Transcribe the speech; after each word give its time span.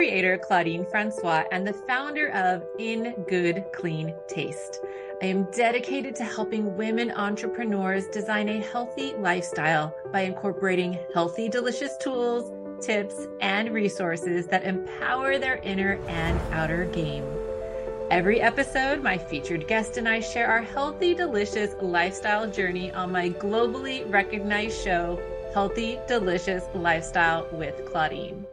Creator 0.00 0.38
Claudine 0.38 0.86
Francois 0.86 1.44
and 1.52 1.66
the 1.66 1.74
founder 1.74 2.30
of 2.30 2.64
In 2.78 3.14
Good 3.28 3.66
Clean 3.74 4.14
Taste. 4.28 4.80
I 5.20 5.26
am 5.26 5.44
dedicated 5.50 6.16
to 6.16 6.24
helping 6.24 6.74
women 6.74 7.10
entrepreneurs 7.10 8.06
design 8.06 8.48
a 8.48 8.60
healthy 8.60 9.12
lifestyle 9.18 9.94
by 10.10 10.22
incorporating 10.22 10.98
healthy, 11.12 11.50
delicious 11.50 11.98
tools, 11.98 12.50
tips, 12.82 13.28
and 13.42 13.74
resources 13.74 14.46
that 14.46 14.64
empower 14.64 15.36
their 15.38 15.56
inner 15.56 16.00
and 16.08 16.40
outer 16.54 16.86
game. 16.86 17.26
Every 18.10 18.40
episode, 18.40 19.02
my 19.02 19.18
featured 19.18 19.68
guest 19.68 19.98
and 19.98 20.08
I 20.08 20.20
share 20.20 20.48
our 20.48 20.62
healthy, 20.62 21.12
delicious 21.12 21.74
lifestyle 21.82 22.50
journey 22.50 22.90
on 22.92 23.12
my 23.12 23.28
globally 23.28 24.10
recognized 24.10 24.82
show, 24.82 25.20
Healthy, 25.52 25.98
Delicious 26.08 26.64
Lifestyle 26.74 27.46
with 27.52 27.84
Claudine. 27.84 28.46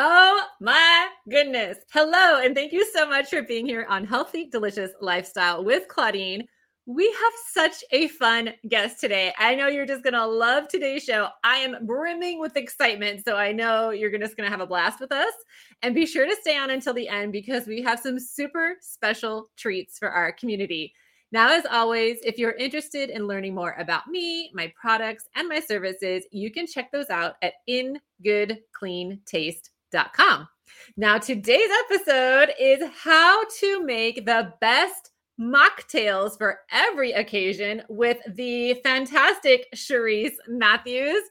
Oh 0.00 0.46
my 0.60 1.08
goodness. 1.28 1.78
Hello, 1.92 2.40
and 2.40 2.54
thank 2.54 2.72
you 2.72 2.88
so 2.94 3.04
much 3.04 3.30
for 3.30 3.42
being 3.42 3.66
here 3.66 3.84
on 3.88 4.04
Healthy, 4.04 4.48
Delicious 4.48 4.92
Lifestyle 5.00 5.64
with 5.64 5.88
Claudine. 5.88 6.46
We 6.86 7.06
have 7.06 7.32
such 7.50 7.82
a 7.90 8.06
fun 8.06 8.50
guest 8.68 9.00
today. 9.00 9.32
I 9.40 9.56
know 9.56 9.66
you're 9.66 9.86
just 9.86 10.04
going 10.04 10.14
to 10.14 10.24
love 10.24 10.68
today's 10.68 11.02
show. 11.02 11.30
I 11.42 11.56
am 11.56 11.84
brimming 11.84 12.38
with 12.38 12.56
excitement. 12.56 13.24
So 13.24 13.36
I 13.36 13.50
know 13.50 13.90
you're 13.90 14.16
just 14.16 14.36
going 14.36 14.46
to 14.46 14.52
have 14.52 14.60
a 14.60 14.68
blast 14.68 15.00
with 15.00 15.10
us. 15.10 15.34
And 15.82 15.96
be 15.96 16.06
sure 16.06 16.26
to 16.26 16.36
stay 16.42 16.56
on 16.56 16.70
until 16.70 16.94
the 16.94 17.08
end 17.08 17.32
because 17.32 17.66
we 17.66 17.82
have 17.82 17.98
some 17.98 18.20
super 18.20 18.76
special 18.80 19.50
treats 19.56 19.98
for 19.98 20.10
our 20.10 20.30
community. 20.30 20.94
Now, 21.32 21.50
as 21.50 21.66
always, 21.66 22.18
if 22.22 22.38
you're 22.38 22.52
interested 22.52 23.10
in 23.10 23.26
learning 23.26 23.52
more 23.52 23.74
about 23.80 24.06
me, 24.06 24.52
my 24.54 24.72
products, 24.80 25.24
and 25.34 25.48
my 25.48 25.58
services, 25.58 26.22
you 26.30 26.52
can 26.52 26.68
check 26.68 26.92
those 26.92 27.10
out 27.10 27.34
at 27.42 27.54
ingoodcleantaste.com 27.68 29.72
com. 29.92 30.48
Now, 30.96 31.18
today's 31.18 31.70
episode 31.84 32.50
is 32.58 32.82
how 33.02 33.44
to 33.60 33.84
make 33.84 34.26
the 34.26 34.52
best 34.60 35.10
mocktails 35.40 36.36
for 36.36 36.60
every 36.72 37.12
occasion 37.12 37.82
with 37.88 38.18
the 38.34 38.74
fantastic 38.82 39.66
Cherise 39.74 40.34
Matthews. 40.48 41.22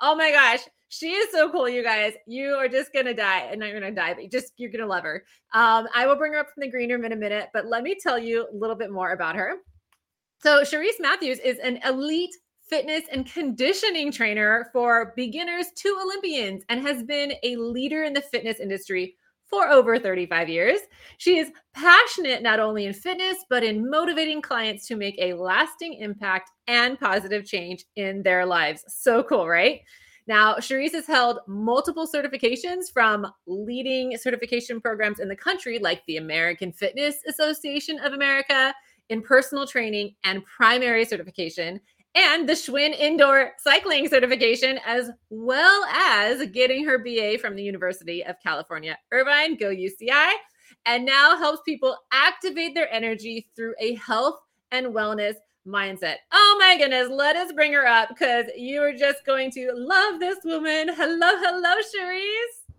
Oh 0.00 0.14
my 0.14 0.30
gosh, 0.30 0.60
she 0.88 1.10
is 1.10 1.32
so 1.32 1.50
cool, 1.50 1.68
you 1.68 1.82
guys. 1.82 2.12
You 2.26 2.54
are 2.54 2.68
just 2.68 2.92
gonna 2.92 3.14
die, 3.14 3.48
and 3.50 3.60
not 3.60 3.72
gonna 3.72 3.90
die, 3.90 4.14
but 4.14 4.30
just 4.30 4.52
you're 4.56 4.70
gonna 4.70 4.86
love 4.86 5.02
her. 5.02 5.24
Um, 5.52 5.88
I 5.94 6.06
will 6.06 6.16
bring 6.16 6.32
her 6.32 6.38
up 6.38 6.46
from 6.54 6.60
the 6.60 6.70
green 6.70 6.92
room 6.92 7.04
in 7.04 7.12
a 7.12 7.16
minute, 7.16 7.48
but 7.52 7.66
let 7.66 7.82
me 7.82 7.96
tell 8.00 8.18
you 8.18 8.46
a 8.46 8.56
little 8.56 8.76
bit 8.76 8.92
more 8.92 9.12
about 9.12 9.36
her. 9.36 9.56
So, 10.42 10.62
Cherise 10.62 11.00
Matthews 11.00 11.38
is 11.40 11.58
an 11.58 11.80
elite 11.84 12.36
fitness 12.68 13.04
and 13.12 13.30
conditioning 13.30 14.10
trainer 14.10 14.68
for 14.72 15.12
beginners 15.16 15.66
to 15.76 15.98
Olympians 16.02 16.64
and 16.68 16.82
has 16.82 17.02
been 17.02 17.32
a 17.42 17.56
leader 17.56 18.04
in 18.04 18.12
the 18.12 18.20
fitness 18.20 18.60
industry 18.60 19.16
for 19.48 19.68
over 19.68 19.98
35 19.98 20.48
years. 20.48 20.80
She 21.18 21.38
is 21.38 21.52
passionate 21.72 22.42
not 22.42 22.58
only 22.58 22.86
in 22.86 22.92
fitness, 22.92 23.38
but 23.48 23.62
in 23.62 23.88
motivating 23.88 24.42
clients 24.42 24.86
to 24.88 24.96
make 24.96 25.16
a 25.18 25.34
lasting 25.34 25.94
impact 25.94 26.50
and 26.66 26.98
positive 26.98 27.46
change 27.46 27.84
in 27.94 28.22
their 28.22 28.44
lives. 28.44 28.84
So 28.88 29.22
cool, 29.22 29.46
right? 29.46 29.80
Now, 30.28 30.56
Cherise 30.56 30.92
has 30.92 31.06
held 31.06 31.38
multiple 31.46 32.08
certifications 32.12 32.92
from 32.92 33.28
leading 33.46 34.16
certification 34.16 34.80
programs 34.80 35.20
in 35.20 35.28
the 35.28 35.36
country, 35.36 35.78
like 35.78 36.02
the 36.06 36.16
American 36.16 36.72
Fitness 36.72 37.18
Association 37.28 38.00
of 38.00 38.12
America 38.12 38.74
in 39.08 39.22
personal 39.22 39.68
training 39.68 40.16
and 40.24 40.44
primary 40.44 41.04
certification, 41.04 41.80
and 42.16 42.48
the 42.48 42.54
Schwinn 42.54 42.98
Indoor 42.98 43.52
Cycling 43.58 44.08
Certification, 44.08 44.80
as 44.86 45.10
well 45.28 45.84
as 45.84 46.46
getting 46.48 46.84
her 46.86 46.98
BA 46.98 47.38
from 47.38 47.54
the 47.54 47.62
University 47.62 48.24
of 48.24 48.36
California, 48.42 48.96
Irvine, 49.12 49.56
go 49.56 49.66
UCI, 49.66 50.32
and 50.86 51.04
now 51.04 51.36
helps 51.36 51.60
people 51.66 51.94
activate 52.12 52.74
their 52.74 52.92
energy 52.92 53.48
through 53.54 53.74
a 53.78 53.94
health 53.96 54.40
and 54.72 54.86
wellness 54.86 55.34
mindset. 55.66 56.16
Oh 56.32 56.56
my 56.58 56.78
goodness, 56.78 57.08
let 57.10 57.36
us 57.36 57.52
bring 57.52 57.72
her 57.74 57.86
up 57.86 58.08
because 58.08 58.46
you 58.56 58.80
are 58.80 58.94
just 58.94 59.26
going 59.26 59.50
to 59.50 59.70
love 59.74 60.18
this 60.18 60.38
woman. 60.42 60.88
Hello, 60.94 61.32
hello, 61.36 61.74
Cherise. 61.94 62.72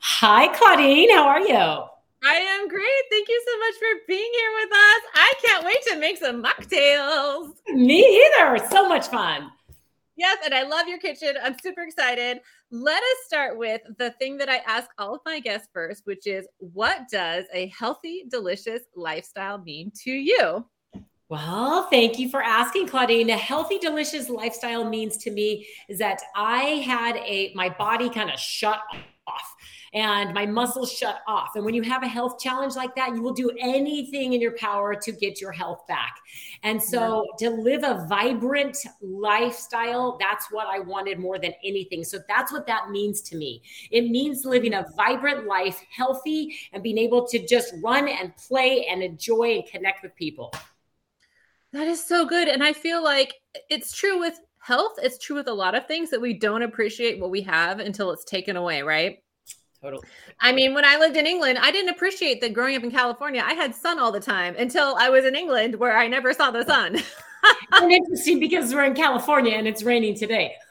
Hi, 0.00 0.48
Claudine. 0.48 1.10
How 1.12 1.26
are 1.26 1.40
you? 1.40 1.95
I 2.28 2.34
am 2.38 2.66
great. 2.66 3.04
Thank 3.08 3.28
you 3.28 3.44
so 3.46 3.58
much 3.60 3.74
for 3.78 4.00
being 4.08 4.30
here 4.32 4.50
with 4.56 4.72
us. 4.72 5.02
I 5.14 5.32
can't 5.44 5.64
wait 5.64 5.82
to 5.86 5.96
make 6.00 6.18
some 6.18 6.42
mocktails. 6.42 7.52
Me 7.72 8.24
either. 8.26 8.58
So 8.68 8.88
much 8.88 9.06
fun. 9.06 9.52
Yes, 10.16 10.38
and 10.44 10.52
I 10.52 10.64
love 10.64 10.88
your 10.88 10.98
kitchen. 10.98 11.34
I'm 11.40 11.56
super 11.62 11.82
excited. 11.82 12.40
Let 12.72 13.00
us 13.00 13.18
start 13.26 13.56
with 13.56 13.80
the 13.98 14.10
thing 14.18 14.38
that 14.38 14.48
I 14.48 14.56
ask 14.66 14.90
all 14.98 15.14
of 15.14 15.20
my 15.24 15.38
guests 15.38 15.68
first, 15.72 16.04
which 16.04 16.26
is 16.26 16.48
what 16.58 17.02
does 17.12 17.44
a 17.52 17.68
healthy, 17.68 18.24
delicious 18.28 18.82
lifestyle 18.96 19.58
mean 19.58 19.92
to 20.02 20.10
you? 20.10 20.66
Well, 21.28 21.88
thank 21.90 22.18
you 22.18 22.28
for 22.28 22.42
asking, 22.42 22.88
Claudine. 22.88 23.30
A 23.30 23.36
healthy, 23.36 23.78
delicious 23.78 24.28
lifestyle 24.28 24.88
means 24.88 25.16
to 25.18 25.30
me 25.30 25.68
is 25.88 25.98
that 26.00 26.22
I 26.34 26.82
had 26.84 27.16
a 27.18 27.52
my 27.54 27.68
body 27.68 28.10
kind 28.10 28.30
of 28.30 28.40
shut 28.40 28.80
off 28.92 29.00
and 29.92 30.34
my 30.34 30.46
muscles 30.46 30.92
shut 30.92 31.20
off. 31.26 31.50
And 31.54 31.64
when 31.64 31.74
you 31.74 31.82
have 31.82 32.02
a 32.02 32.08
health 32.08 32.38
challenge 32.38 32.74
like 32.74 32.94
that, 32.96 33.14
you 33.14 33.22
will 33.22 33.32
do 33.32 33.50
anything 33.60 34.32
in 34.32 34.40
your 34.40 34.56
power 34.56 34.94
to 34.94 35.12
get 35.12 35.40
your 35.40 35.52
health 35.52 35.86
back. 35.86 36.16
And 36.62 36.82
so 36.82 37.24
yeah. 37.40 37.48
to 37.48 37.56
live 37.56 37.84
a 37.84 38.06
vibrant 38.08 38.76
lifestyle, 39.00 40.16
that's 40.18 40.50
what 40.50 40.66
I 40.66 40.80
wanted 40.80 41.18
more 41.18 41.38
than 41.38 41.52
anything. 41.64 42.04
So 42.04 42.18
that's 42.28 42.52
what 42.52 42.66
that 42.66 42.90
means 42.90 43.20
to 43.22 43.36
me. 43.36 43.62
It 43.90 44.10
means 44.10 44.44
living 44.44 44.74
a 44.74 44.86
vibrant 44.96 45.46
life, 45.46 45.80
healthy, 45.94 46.56
and 46.72 46.82
being 46.82 46.98
able 46.98 47.26
to 47.28 47.46
just 47.46 47.74
run 47.82 48.08
and 48.08 48.36
play 48.36 48.86
and 48.86 49.02
enjoy 49.02 49.56
and 49.56 49.66
connect 49.66 50.02
with 50.02 50.14
people. 50.16 50.52
That 51.72 51.88
is 51.88 52.04
so 52.04 52.24
good. 52.24 52.48
And 52.48 52.62
I 52.62 52.72
feel 52.72 53.02
like 53.02 53.34
it's 53.68 53.94
true 53.94 54.18
with 54.18 54.40
health. 54.58 54.92
It's 55.02 55.18
true 55.18 55.36
with 55.36 55.48
a 55.48 55.52
lot 55.52 55.74
of 55.74 55.86
things 55.86 56.10
that 56.10 56.20
we 56.20 56.34
don't 56.34 56.62
appreciate 56.62 57.20
what 57.20 57.30
we 57.30 57.42
have 57.42 57.78
until 57.78 58.10
it's 58.10 58.24
taken 58.24 58.56
away, 58.56 58.82
right? 58.82 59.18
Totally. 59.86 60.08
I 60.40 60.50
mean, 60.50 60.74
when 60.74 60.84
I 60.84 60.96
lived 60.96 61.16
in 61.16 61.28
England, 61.28 61.58
I 61.60 61.70
didn't 61.70 61.90
appreciate 61.90 62.40
that 62.40 62.52
growing 62.52 62.74
up 62.74 62.82
in 62.82 62.90
California, 62.90 63.40
I 63.44 63.54
had 63.54 63.72
sun 63.72 64.00
all 64.00 64.10
the 64.10 64.18
time 64.18 64.56
until 64.58 64.96
I 64.98 65.10
was 65.10 65.24
in 65.24 65.36
England 65.36 65.76
where 65.76 65.96
I 65.96 66.08
never 66.08 66.32
saw 66.32 66.50
the 66.50 66.64
sun. 66.64 66.98
and 67.72 67.92
interesting 67.92 68.40
because 68.40 68.74
we're 68.74 68.82
in 68.82 68.94
California 68.94 69.54
and 69.54 69.68
it's 69.68 69.84
raining 69.84 70.16
today. 70.16 70.54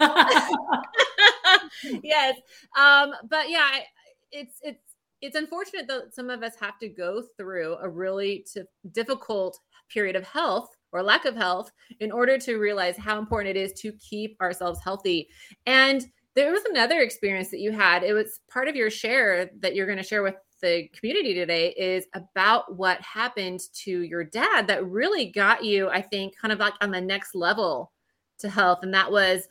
yes. 2.03 2.36
Um, 2.78 3.14
but 3.30 3.50
yeah, 3.50 3.70
it's 4.34 4.59
it's 4.62 4.81
it's 5.22 5.38
unfortunate 5.38 5.88
that 5.88 6.14
some 6.14 6.30
of 6.30 6.44
us 6.44 6.56
have 6.59 6.78
to 6.80 6.90
go 6.90 7.24
through 7.38 7.78
a 7.82 7.88
really 7.88 8.46
t- 8.53 8.64
difficult 8.92 9.58
period 9.90 10.18
of 10.18 10.28
health 10.28 10.76
or 10.92 11.02
lack 11.02 11.24
of 11.24 11.38
health 11.38 11.72
in 12.02 12.12
order 12.12 12.38
to 12.38 12.58
realize 12.58 12.97
how 12.97 13.18
important 13.18 13.56
it 13.56 13.59
is 13.59 13.72
to 13.80 13.94
keep 13.94 14.35
ourselves 14.41 14.82
healthy. 14.84 15.29
And 15.66 16.06
there 16.35 16.52
was 16.52 16.66
another 16.66 16.99
experience 16.99 17.49
that 17.49 17.59
you 17.59 17.72
had. 17.72 18.03
It 18.03 18.14
was 18.14 18.41
part 18.49 18.67
of 18.67 18.76
your 18.76 18.90
share 18.90 19.49
that 19.59 19.73
you're 19.73 19.85
going 19.85 19.97
to 19.97 20.03
share 20.03 20.23
with 20.23 20.35
the 20.61 20.87
community 20.97 21.34
today 21.34 21.73
is 21.78 22.05
about 22.14 22.76
what 22.76 22.99
happened 23.02 23.59
to 23.84 24.02
your 24.02 24.23
dad 24.23 24.67
that 24.67 24.85
really 24.85 25.28
got 25.32 25.64
you, 25.64 25.90
I 25.90 26.02
think, 26.02 26.35
kind 26.37 26.52
of 26.52 26.59
like 26.59 26.73
on 26.82 26.91
the 26.91 27.02
next 27.02 27.35
level 27.35 27.91
to 28.40 28.49
health. 28.49 28.79
And 28.82 28.93
that 28.93 29.11
was, 29.11 29.47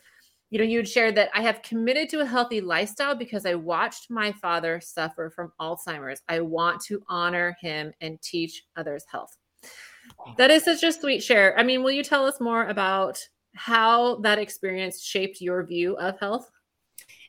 you 0.50 0.58
know, 0.58 0.64
you 0.64 0.78
had 0.78 0.88
shared 0.88 1.14
that 1.16 1.30
I 1.34 1.42
have 1.42 1.62
committed 1.62 2.08
to 2.10 2.20
a 2.20 2.26
healthy 2.26 2.60
lifestyle 2.60 3.14
because 3.14 3.46
I 3.46 3.54
watched 3.54 4.10
my 4.10 4.32
father 4.32 4.80
suffer 4.80 5.30
from 5.30 5.52
Alzheimer's. 5.60 6.22
I 6.28 6.40
want 6.40 6.80
to 6.82 7.02
honor 7.08 7.56
him 7.60 7.92
and 8.00 8.20
teach 8.20 8.64
others 8.76 9.04
health. 9.10 9.36
That 10.36 10.50
is 10.50 10.64
such 10.64 10.82
a 10.82 10.92
sweet 10.92 11.22
share. 11.22 11.58
I 11.58 11.62
mean, 11.62 11.82
will 11.82 11.92
you 11.92 12.04
tell 12.04 12.26
us 12.26 12.40
more 12.40 12.66
about 12.66 13.18
how 13.54 14.16
that 14.16 14.38
experience 14.38 15.02
shaped 15.02 15.40
your 15.40 15.64
view 15.64 15.96
of 15.96 16.18
health? 16.18 16.50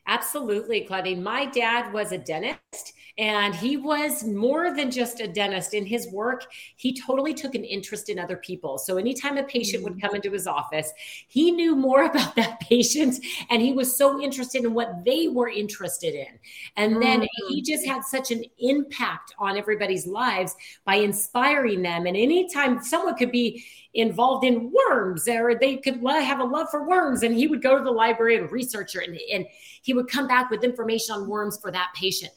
Absolutely, 0.06 0.82
Claudine. 0.82 1.22
My 1.22 1.46
dad 1.46 1.92
was 1.92 2.12
a 2.12 2.18
dentist 2.18 2.92
and 3.18 3.54
he 3.54 3.78
was 3.78 4.24
more 4.24 4.74
than 4.76 4.90
just 4.90 5.20
a 5.20 5.26
dentist 5.26 5.72
in 5.72 5.86
his 5.86 6.06
work. 6.08 6.46
He 6.76 6.92
totally 7.00 7.32
took 7.32 7.54
an 7.54 7.64
interest 7.64 8.10
in 8.10 8.18
other 8.18 8.36
people. 8.36 8.76
So 8.76 8.98
anytime 8.98 9.38
a 9.38 9.42
patient 9.42 9.82
would 9.84 9.94
mm. 9.94 10.00
come 10.02 10.14
into 10.14 10.30
his 10.30 10.46
office, 10.46 10.92
he 11.26 11.50
knew 11.50 11.74
more 11.74 12.04
about 12.10 12.36
that 12.36 12.60
patient 12.60 13.24
and 13.48 13.62
he 13.62 13.72
was 13.72 13.96
so 13.96 14.20
interested 14.20 14.64
in 14.64 14.74
what 14.74 15.04
they 15.04 15.28
were 15.28 15.48
interested 15.48 16.14
in. 16.14 16.38
And 16.76 17.02
then 17.02 17.26
he 17.48 17.62
mm. 17.62 17.64
just 17.64 17.86
had 17.86 18.04
such 18.04 18.30
an 18.30 18.44
impact 18.58 19.34
on 19.38 19.56
everybody's 19.56 20.06
lives 20.06 20.54
by 20.84 20.96
inspiring 20.96 21.82
them. 21.82 22.06
And 22.06 22.16
anytime 22.16 22.82
someone 22.82 23.16
could 23.16 23.32
be 23.32 23.64
involved 23.96 24.44
in 24.44 24.70
worms 24.70 25.26
or 25.26 25.54
they 25.54 25.76
could 25.76 26.00
have 26.06 26.40
a 26.40 26.44
love 26.44 26.68
for 26.70 26.86
worms 26.86 27.22
and 27.22 27.34
he 27.34 27.46
would 27.46 27.62
go 27.62 27.78
to 27.78 27.84
the 27.84 27.90
library 27.90 28.36
and 28.36 28.52
research 28.52 28.94
it 28.94 29.08
and, 29.08 29.18
and 29.32 29.46
he 29.82 29.94
would 29.94 30.08
come 30.08 30.28
back 30.28 30.50
with 30.50 30.62
information 30.64 31.14
on 31.14 31.28
worms 31.28 31.58
for 31.60 31.70
that 31.72 31.88
patient. 31.94 32.32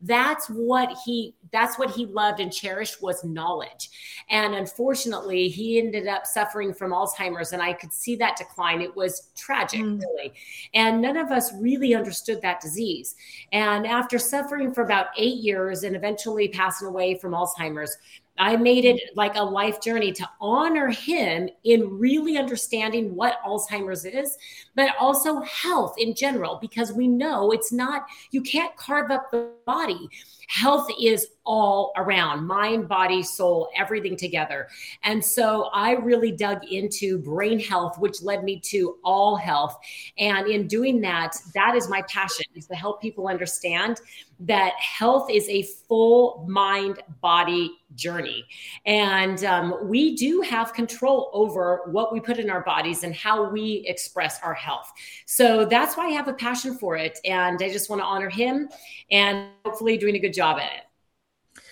That's 0.00 0.46
what 0.46 0.96
he 1.04 1.34
that's 1.50 1.76
what 1.76 1.90
he 1.90 2.06
loved 2.06 2.38
and 2.38 2.52
cherished 2.52 3.02
was 3.02 3.24
knowledge. 3.24 3.90
And 4.30 4.54
unfortunately 4.54 5.48
he 5.48 5.78
ended 5.78 6.06
up 6.06 6.24
suffering 6.24 6.72
from 6.72 6.92
alzheimer's 6.92 7.52
and 7.52 7.60
i 7.60 7.72
could 7.72 7.92
see 7.92 8.14
that 8.16 8.36
decline. 8.36 8.80
It 8.80 8.94
was 8.94 9.30
tragic 9.36 9.80
mm. 9.80 10.00
really. 10.00 10.32
And 10.72 11.02
none 11.02 11.16
of 11.16 11.32
us 11.32 11.52
really 11.54 11.94
understood 11.94 12.40
that 12.42 12.60
disease. 12.60 13.16
And 13.52 13.86
after 13.86 14.18
suffering 14.18 14.72
for 14.72 14.84
about 14.84 15.08
eight 15.18 15.38
years 15.38 15.82
and 15.82 15.96
eventually 15.96 16.48
passing 16.48 16.86
away 16.86 17.16
from 17.16 17.32
alzheimer's 17.32 17.96
I 18.38 18.56
made 18.56 18.84
it 18.84 19.00
like 19.14 19.36
a 19.36 19.42
life 19.42 19.80
journey 19.80 20.12
to 20.12 20.28
honor 20.40 20.88
him 20.88 21.48
in 21.64 21.98
really 21.98 22.38
understanding 22.38 23.14
what 23.14 23.42
Alzheimer's 23.44 24.04
is, 24.04 24.38
but 24.76 24.90
also 24.98 25.40
health 25.42 25.94
in 25.98 26.14
general, 26.14 26.58
because 26.60 26.92
we 26.92 27.08
know 27.08 27.50
it's 27.50 27.72
not, 27.72 28.06
you 28.30 28.40
can't 28.42 28.76
carve 28.76 29.10
up 29.10 29.30
the 29.30 29.50
body 29.66 30.08
health 30.48 30.88
is 31.00 31.28
all 31.44 31.92
around 31.96 32.46
mind, 32.46 32.88
body, 32.88 33.22
soul, 33.22 33.70
everything 33.76 34.16
together. 34.16 34.68
And 35.02 35.24
so 35.24 35.70
I 35.72 35.92
really 35.92 36.32
dug 36.32 36.64
into 36.64 37.18
brain 37.18 37.58
health, 37.58 37.98
which 37.98 38.22
led 38.22 38.44
me 38.44 38.60
to 38.66 38.96
all 39.04 39.36
health. 39.36 39.78
And 40.18 40.46
in 40.46 40.66
doing 40.66 41.00
that, 41.02 41.36
that 41.54 41.74
is 41.74 41.88
my 41.88 42.02
passion 42.02 42.44
is 42.54 42.66
to 42.66 42.74
help 42.74 43.00
people 43.00 43.28
understand 43.28 44.00
that 44.40 44.72
health 44.74 45.28
is 45.30 45.48
a 45.48 45.62
full 45.62 46.46
mind 46.48 47.02
body 47.20 47.72
journey. 47.94 48.44
And 48.86 49.42
um, 49.44 49.88
we 49.88 50.14
do 50.14 50.40
have 50.42 50.72
control 50.72 51.30
over 51.32 51.82
what 51.86 52.12
we 52.12 52.20
put 52.20 52.38
in 52.38 52.48
our 52.48 52.62
bodies 52.62 53.02
and 53.02 53.14
how 53.14 53.50
we 53.50 53.84
express 53.88 54.38
our 54.42 54.54
health. 54.54 54.92
So 55.26 55.64
that's 55.64 55.96
why 55.96 56.06
I 56.06 56.10
have 56.10 56.28
a 56.28 56.34
passion 56.34 56.78
for 56.78 56.96
it. 56.96 57.18
And 57.24 57.60
I 57.60 57.68
just 57.68 57.90
want 57.90 58.00
to 58.00 58.06
honor 58.06 58.28
him 58.28 58.68
and 59.10 59.48
hopefully 59.64 59.96
doing 59.96 60.14
a 60.14 60.20
good 60.20 60.32
job 60.32 60.37
at 60.42 60.72
it. 60.72 61.62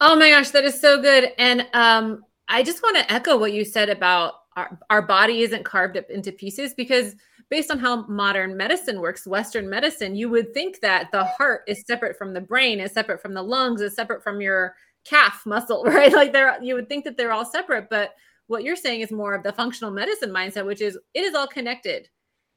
Oh 0.00 0.16
my 0.16 0.30
gosh, 0.30 0.50
that 0.50 0.64
is 0.64 0.80
so 0.80 1.00
good. 1.00 1.32
And 1.38 1.66
um, 1.74 2.24
I 2.48 2.62
just 2.62 2.82
want 2.82 2.96
to 2.96 3.12
echo 3.12 3.38
what 3.38 3.52
you 3.52 3.64
said 3.64 3.88
about 3.88 4.34
our, 4.56 4.78
our 4.88 5.02
body 5.02 5.42
isn't 5.42 5.64
carved 5.64 5.96
up 5.96 6.08
into 6.10 6.32
pieces 6.32 6.74
because 6.74 7.14
based 7.50 7.70
on 7.70 7.78
how 7.78 8.06
modern 8.06 8.56
medicine 8.56 9.00
works, 9.00 9.26
Western 9.26 9.68
medicine, 9.68 10.14
you 10.14 10.28
would 10.28 10.54
think 10.54 10.80
that 10.80 11.10
the 11.12 11.24
heart 11.24 11.62
is 11.66 11.84
separate 11.86 12.16
from 12.16 12.32
the 12.32 12.40
brain, 12.40 12.80
is 12.80 12.92
separate 12.92 13.20
from 13.20 13.34
the 13.34 13.42
lungs, 13.42 13.80
is 13.80 13.94
separate 13.94 14.22
from 14.22 14.40
your 14.40 14.74
calf 15.04 15.42
muscle, 15.44 15.84
right? 15.86 16.12
Like 16.12 16.32
they're 16.32 16.62
you 16.62 16.74
would 16.74 16.88
think 16.88 17.04
that 17.04 17.16
they're 17.16 17.32
all 17.32 17.44
separate, 17.44 17.88
but 17.90 18.14
what 18.46 18.64
you're 18.64 18.76
saying 18.76 19.00
is 19.00 19.12
more 19.12 19.34
of 19.34 19.42
the 19.42 19.52
functional 19.52 19.92
medicine 19.92 20.30
mindset, 20.30 20.66
which 20.66 20.80
is 20.80 20.98
it 21.14 21.24
is 21.24 21.34
all 21.34 21.46
connected. 21.46 22.08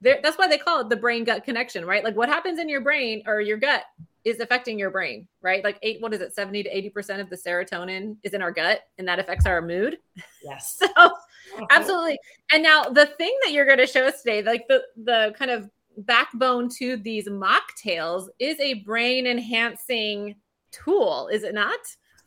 There, 0.02 0.20
that's 0.22 0.38
why 0.38 0.48
they 0.48 0.58
call 0.58 0.82
it 0.82 0.90
the 0.90 0.96
brain 0.96 1.24
gut 1.24 1.44
connection, 1.44 1.86
right? 1.86 2.04
Like 2.04 2.16
what 2.16 2.30
happens 2.30 2.60
in 2.60 2.68
your 2.68 2.82
brain 2.82 3.24
or 3.26 3.42
your 3.42 3.58
gut 3.58 3.84
is 4.26 4.40
affecting 4.40 4.80
your 4.80 4.90
brain, 4.90 5.28
right? 5.42 5.64
Like 5.64 5.78
eight, 5.82 6.02
what 6.02 6.14
is 6.14 6.22
it, 6.22 6.34
70 6.34 6.64
to 6.64 6.92
80% 6.92 7.20
of 7.20 7.30
the 7.30 7.36
serotonin 7.36 8.16
is 8.24 8.34
in 8.34 8.42
our 8.42 8.52
gut 8.52 8.82
and 8.98 9.08
that 9.08 9.20
affects 9.20 9.46
our 9.46 9.62
mood. 9.62 9.98
Yes. 10.44 10.80
so 10.98 11.12
absolutely. 11.72 12.18
And 12.52 12.64
now 12.64 12.84
the 12.84 13.06
thing 13.06 13.36
that 13.44 13.52
you're 13.52 13.66
going 13.66 13.80
to 13.80 13.88
show 13.88 14.06
us 14.06 14.22
today, 14.22 14.42
like 14.42 14.66
the 14.68 14.84
the 15.04 15.34
kind 15.38 15.52
of 15.52 15.70
backbone 15.98 16.70
to 16.78 16.98
these 16.98 17.28
mocktails 17.28 18.28
is 18.40 18.60
a 18.60 18.76
brain 18.76 19.28
enhancing 19.28 20.36
tool, 20.72 21.30
is 21.32 21.44
it 21.44 21.54
not? 21.54 21.80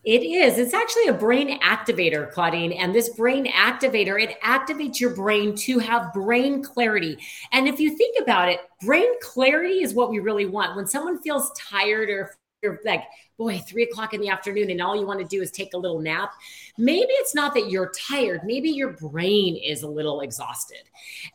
It 0.07 0.23
is. 0.23 0.57
It's 0.57 0.73
actually 0.73 1.09
a 1.09 1.13
brain 1.13 1.59
activator, 1.63 2.31
Claudine. 2.31 2.71
And 2.71 2.95
this 2.95 3.09
brain 3.09 3.47
activator, 3.47 4.23
it 4.23 4.41
activates 4.41 5.01
your 5.01 5.17
brain 5.17 5.57
to 5.57 5.81
have 5.81 6.13
brain 6.13 6.63
clarity. 6.63 7.19
And 7.51 7.67
if 7.67 7.81
you 7.81 7.97
think 7.97 8.17
about 8.23 8.49
it, 8.49 8.61
brain 8.83 9.09
clarity 9.21 9.83
is 9.83 9.95
what 9.95 10.11
we 10.11 10.21
really 10.21 10.47
want. 10.47 10.77
When 10.77 10.87
someone 10.87 11.21
feels 11.23 11.51
tired 11.59 12.09
or 12.09 12.37
you're 12.67 12.81
like, 12.85 13.05
boy, 13.39 13.59
three 13.59 13.85
o'clock 13.85 14.15
in 14.15 14.21
the 14.21 14.29
afternoon, 14.29 14.71
and 14.71 14.81
all 14.81 14.97
you 14.97 15.07
want 15.07 15.21
to 15.21 15.27
do 15.27 15.43
is 15.43 15.51
take 15.51 15.75
a 15.75 15.79
little 15.79 16.01
nap. 16.01 16.33
Maybe 16.79 17.09
it's 17.11 17.35
not 17.35 17.55
that 17.55 17.71
you're 17.71 17.93
tired, 18.09 18.43
maybe 18.45 18.71
your 18.71 18.93
brain 18.93 19.57
is 19.57 19.83
a 19.83 19.89
little 19.89 20.21
exhausted. 20.21 20.83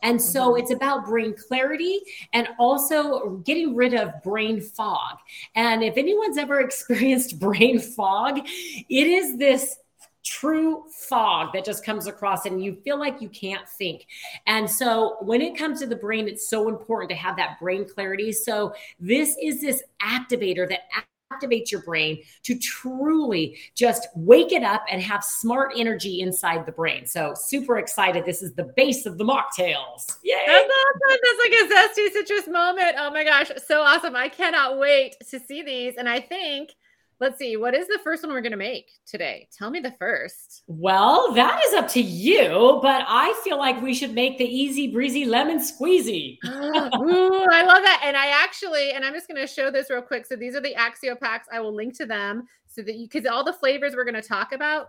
And 0.02 0.20
so 0.20 0.50
mm-hmm. 0.50 0.62
it's 0.62 0.72
about 0.72 1.06
brain 1.06 1.34
clarity 1.34 2.00
and 2.32 2.48
also 2.58 3.36
getting 3.44 3.74
rid 3.74 3.94
of 3.94 4.22
brain 4.22 4.60
fog. 4.60 5.18
And 5.54 5.82
if 5.82 5.96
anyone's 5.96 6.38
ever 6.38 6.60
experienced 6.68 7.38
brain 7.38 7.78
fog, 7.78 8.40
it 8.46 9.06
is 9.06 9.38
this 9.38 9.78
true 10.24 10.84
fog 11.08 11.52
that 11.52 11.64
just 11.64 11.84
comes 11.84 12.06
across 12.06 12.46
and 12.46 12.62
you 12.62 12.76
feel 12.84 12.98
like 12.98 13.20
you 13.20 13.28
can't 13.28 13.68
think. 13.68 14.06
And 14.46 14.70
so 14.70 15.16
when 15.20 15.40
it 15.40 15.56
comes 15.58 15.80
to 15.80 15.86
the 15.86 15.96
brain, 15.96 16.28
it's 16.28 16.48
so 16.48 16.68
important 16.68 17.10
to 17.10 17.16
have 17.16 17.36
that 17.36 17.58
brain 17.58 17.88
clarity. 17.88 18.32
So 18.32 18.72
this 19.00 19.36
is 19.42 19.60
this 19.60 19.82
activator 20.00 20.68
that 20.68 20.80
activate 21.32 21.72
your 21.72 21.82
brain 21.82 22.22
to 22.42 22.58
truly 22.58 23.58
just 23.74 24.08
wake 24.14 24.52
it 24.52 24.62
up 24.62 24.84
and 24.90 25.00
have 25.02 25.24
smart 25.24 25.72
energy 25.76 26.20
inside 26.20 26.66
the 26.66 26.72
brain. 26.72 27.06
So 27.06 27.34
super 27.34 27.78
excited. 27.78 28.24
This 28.24 28.42
is 28.42 28.52
the 28.54 28.72
base 28.76 29.06
of 29.06 29.18
the 29.18 29.24
mocktails. 29.24 30.18
Yay. 30.22 30.38
That's 30.46 30.70
awesome. 30.70 31.18
That's 31.22 31.40
like 31.40 31.52
a 31.52 31.74
zesty 31.74 32.12
citrus 32.12 32.46
moment. 32.48 32.96
Oh 32.98 33.10
my 33.10 33.24
gosh. 33.24 33.50
So 33.66 33.82
awesome. 33.82 34.16
I 34.16 34.28
cannot 34.28 34.78
wait 34.78 35.16
to 35.30 35.40
see 35.40 35.62
these. 35.62 35.96
And 35.96 36.08
I 36.08 36.20
think 36.20 36.74
Let's 37.22 37.38
see. 37.38 37.56
What 37.56 37.72
is 37.72 37.86
the 37.86 38.00
first 38.02 38.24
one 38.24 38.32
we're 38.32 38.40
going 38.40 38.50
to 38.50 38.58
make 38.58 38.90
today? 39.06 39.46
Tell 39.56 39.70
me 39.70 39.78
the 39.78 39.92
first. 39.92 40.64
Well, 40.66 41.32
that 41.34 41.62
is 41.68 41.74
up 41.74 41.86
to 41.90 42.00
you, 42.00 42.80
but 42.82 43.04
I 43.06 43.40
feel 43.44 43.58
like 43.58 43.80
we 43.80 43.94
should 43.94 44.12
make 44.12 44.38
the 44.38 44.44
easy 44.44 44.88
breezy 44.92 45.24
lemon 45.24 45.58
squeezy. 45.58 46.38
Ooh, 46.44 47.46
I 47.48 47.62
love 47.62 47.84
that. 47.84 48.02
And 48.04 48.16
I 48.16 48.26
actually, 48.42 48.90
and 48.90 49.04
I'm 49.04 49.12
just 49.12 49.28
going 49.28 49.40
to 49.40 49.46
show 49.46 49.70
this 49.70 49.88
real 49.88 50.02
quick. 50.02 50.26
So 50.26 50.34
these 50.34 50.56
are 50.56 50.60
the 50.60 50.74
Axio 50.74 51.16
packs. 51.16 51.46
I 51.52 51.60
will 51.60 51.72
link 51.72 51.96
to 51.98 52.06
them 52.06 52.48
so 52.66 52.82
that 52.82 52.96
you, 52.96 53.06
because 53.06 53.24
all 53.24 53.44
the 53.44 53.52
flavors 53.52 53.94
we're 53.94 54.02
going 54.04 54.20
to 54.20 54.28
talk 54.28 54.50
about. 54.50 54.88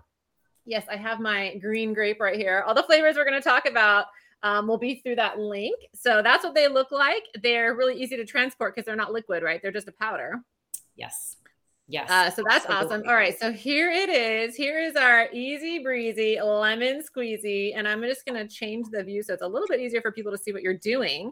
Yes, 0.66 0.88
I 0.90 0.96
have 0.96 1.20
my 1.20 1.58
green 1.58 1.94
grape 1.94 2.20
right 2.20 2.36
here. 2.36 2.64
All 2.66 2.74
the 2.74 2.82
flavors 2.82 3.16
we're 3.16 3.30
going 3.30 3.40
to 3.40 3.48
talk 3.48 3.68
about 3.68 4.08
um, 4.42 4.66
will 4.66 4.80
be 4.80 4.96
through 4.96 5.18
that 5.18 5.38
link. 5.38 5.76
So 5.94 6.24
that's 6.24 6.44
what 6.44 6.56
they 6.56 6.68
look 6.68 6.92
like. 6.92 7.26
They're 7.44 7.76
really 7.76 8.02
easy 8.02 8.18
to 8.18 8.26
transport 8.26 8.74
because 8.74 8.88
they're 8.88 8.96
not 8.96 9.14
liquid, 9.14 9.44
right? 9.44 9.62
They're 9.62 9.72
just 9.72 9.88
a 9.88 9.92
powder. 9.92 10.42
Yes. 10.96 11.38
Yes. 11.94 12.10
Uh, 12.10 12.32
so 12.32 12.44
that's 12.50 12.66
awesome. 12.66 13.04
All 13.08 13.14
right. 13.14 13.38
So 13.38 13.52
here 13.52 13.92
it 13.92 14.10
is. 14.10 14.56
Here 14.56 14.80
is 14.80 14.96
our 14.96 15.30
easy 15.32 15.78
breezy 15.78 16.40
lemon 16.42 17.04
squeezy. 17.04 17.74
And 17.76 17.88
I'm 17.88 18.02
just 18.02 18.26
going 18.26 18.36
to 18.36 18.52
change 18.52 18.88
the 18.90 19.04
view 19.04 19.22
so 19.22 19.34
it's 19.34 19.44
a 19.44 19.48
little 19.48 19.68
bit 19.68 19.80
easier 19.80 20.02
for 20.02 20.12
people 20.12 20.32
to 20.32 20.38
see 20.40 20.52
what 20.52 20.64
you're 20.64 20.74
doing. 20.74 21.32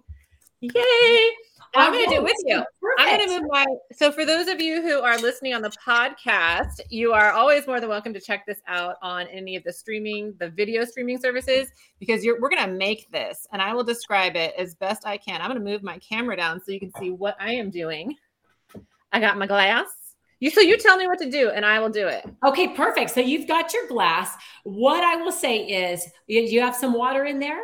Yay. 0.59 1.29
I'm 1.73 1.91
going 1.91 2.07
to 2.07 2.11
do 2.11 2.15
it 2.17 2.23
with 2.23 2.37
you. 2.45 2.63
Perfect. 2.79 2.99
I'm 2.99 3.17
going 3.17 3.27
to 3.27 3.41
move 3.41 3.49
my. 3.51 3.65
So, 3.91 4.11
for 4.11 4.23
those 4.23 4.47
of 4.49 4.61
you 4.61 4.83
who 4.83 4.99
are 5.01 5.17
listening 5.17 5.55
on 5.55 5.63
the 5.63 5.71
podcast, 5.83 6.79
you 6.91 7.11
are 7.11 7.31
always 7.31 7.65
more 7.65 7.79
than 7.79 7.89
welcome 7.89 8.13
to 8.13 8.19
check 8.19 8.45
this 8.45 8.59
out 8.67 8.97
on 9.01 9.25
any 9.27 9.55
of 9.55 9.63
the 9.63 9.73
streaming, 9.73 10.35
the 10.39 10.49
video 10.49 10.85
streaming 10.85 11.17
services, 11.17 11.69
because 11.99 12.23
you're, 12.23 12.39
we're 12.39 12.49
going 12.49 12.63
to 12.63 12.71
make 12.71 13.09
this 13.11 13.47
and 13.51 13.63
I 13.63 13.73
will 13.73 13.83
describe 13.83 14.35
it 14.35 14.53
as 14.59 14.75
best 14.75 15.07
I 15.07 15.17
can. 15.17 15.41
I'm 15.41 15.49
going 15.49 15.59
to 15.59 15.65
move 15.65 15.81
my 15.81 15.97
camera 15.97 16.37
down 16.37 16.61
so 16.63 16.71
you 16.71 16.79
can 16.79 16.93
see 16.99 17.09
what 17.09 17.35
I 17.39 17.53
am 17.53 17.71
doing. 17.71 18.15
I 19.11 19.19
got 19.19 19.39
my 19.39 19.47
glass. 19.47 20.00
You 20.41 20.49
so 20.49 20.59
you 20.59 20.77
tell 20.77 20.97
me 20.97 21.07
what 21.07 21.19
to 21.19 21.29
do 21.29 21.51
and 21.51 21.65
I 21.65 21.79
will 21.79 21.89
do 21.89 22.07
it. 22.07 22.25
Okay, 22.45 22.69
perfect. 22.69 23.11
So 23.11 23.21
you've 23.21 23.47
got 23.47 23.73
your 23.73 23.87
glass. 23.87 24.35
What 24.63 25.03
I 25.03 25.15
will 25.15 25.31
say 25.31 25.59
is 25.59 26.05
you 26.27 26.59
have 26.61 26.75
some 26.75 26.93
water 26.93 27.23
in 27.23 27.39
there? 27.39 27.61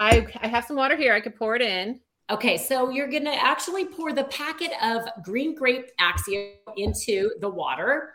I 0.00 0.26
I 0.40 0.48
have 0.48 0.64
some 0.64 0.76
water 0.76 0.96
here. 0.96 1.12
I 1.12 1.20
could 1.20 1.36
pour 1.36 1.54
it 1.54 1.62
in. 1.62 2.00
Okay, 2.30 2.56
so 2.56 2.90
you're 2.90 3.08
going 3.08 3.24
to 3.24 3.34
actually 3.34 3.84
pour 3.84 4.12
the 4.12 4.24
packet 4.24 4.70
of 4.82 5.02
green 5.24 5.54
grape 5.54 5.90
Axio 6.00 6.52
into 6.76 7.32
the 7.40 7.48
water. 7.48 8.14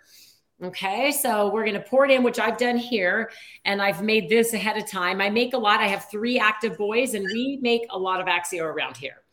Okay, 0.64 1.12
so 1.12 1.52
we're 1.52 1.66
going 1.66 1.76
to 1.76 1.82
pour 1.82 2.06
it 2.06 2.12
in, 2.12 2.24
which 2.24 2.40
I've 2.40 2.58
done 2.58 2.78
here, 2.78 3.30
and 3.66 3.82
I've 3.82 4.02
made 4.02 4.30
this 4.30 4.54
ahead 4.54 4.78
of 4.78 4.90
time. 4.90 5.20
I 5.20 5.30
make 5.30 5.54
a 5.54 5.58
lot. 5.58 5.82
I 5.82 5.88
have 5.88 6.10
three 6.10 6.40
active 6.40 6.78
boys, 6.78 7.14
and 7.14 7.26
we 7.26 7.60
make 7.62 7.82
a 7.90 8.00
lot 8.00 8.22
of 8.22 8.28
Axio 8.28 8.64
around 8.64 8.96
here. 8.96 9.25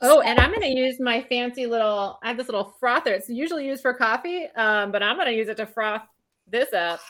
Oh, 0.00 0.20
and 0.20 0.38
I'm 0.38 0.50
going 0.50 0.62
to 0.62 0.68
use 0.68 1.00
my 1.00 1.22
fancy 1.22 1.66
little, 1.66 2.18
I 2.22 2.28
have 2.28 2.36
this 2.36 2.46
little 2.46 2.74
frother. 2.78 3.12
It's 3.12 3.28
usually 3.28 3.66
used 3.66 3.82
for 3.82 3.92
coffee, 3.92 4.46
um, 4.56 4.92
but 4.92 5.02
I'm 5.02 5.16
going 5.16 5.26
to 5.26 5.34
use 5.34 5.48
it 5.48 5.56
to 5.56 5.66
froth 5.66 6.02
this 6.46 6.72
up. 6.72 7.00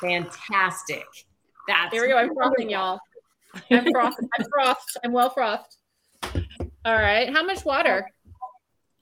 Fantastic. 0.00 1.04
That's 1.66 1.92
Here 1.92 2.02
we 2.02 2.08
go. 2.08 2.18
I'm 2.18 2.32
frothing, 2.34 2.70
y'all. 2.70 3.00
I'm 3.70 3.90
frothed. 3.90 4.18
I'm 4.38 4.46
frothed. 4.52 4.96
I'm 5.04 5.12
well 5.12 5.30
frothed. 5.30 5.76
All 6.84 6.94
right. 6.94 7.28
How 7.32 7.42
much 7.44 7.64
water? 7.64 8.06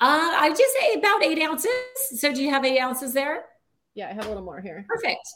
Uh, 0.00 0.32
I 0.36 0.48
just 0.50 0.74
say 0.80 0.94
about 0.94 1.22
eight 1.22 1.40
ounces. 1.42 1.70
So 2.16 2.32
do 2.32 2.42
you 2.42 2.50
have 2.50 2.64
eight 2.64 2.78
ounces 2.80 3.12
there? 3.12 3.44
Yeah, 3.94 4.08
I 4.08 4.12
have 4.12 4.24
a 4.24 4.28
little 4.28 4.42
more 4.42 4.60
here. 4.60 4.86
Perfect. 4.88 5.28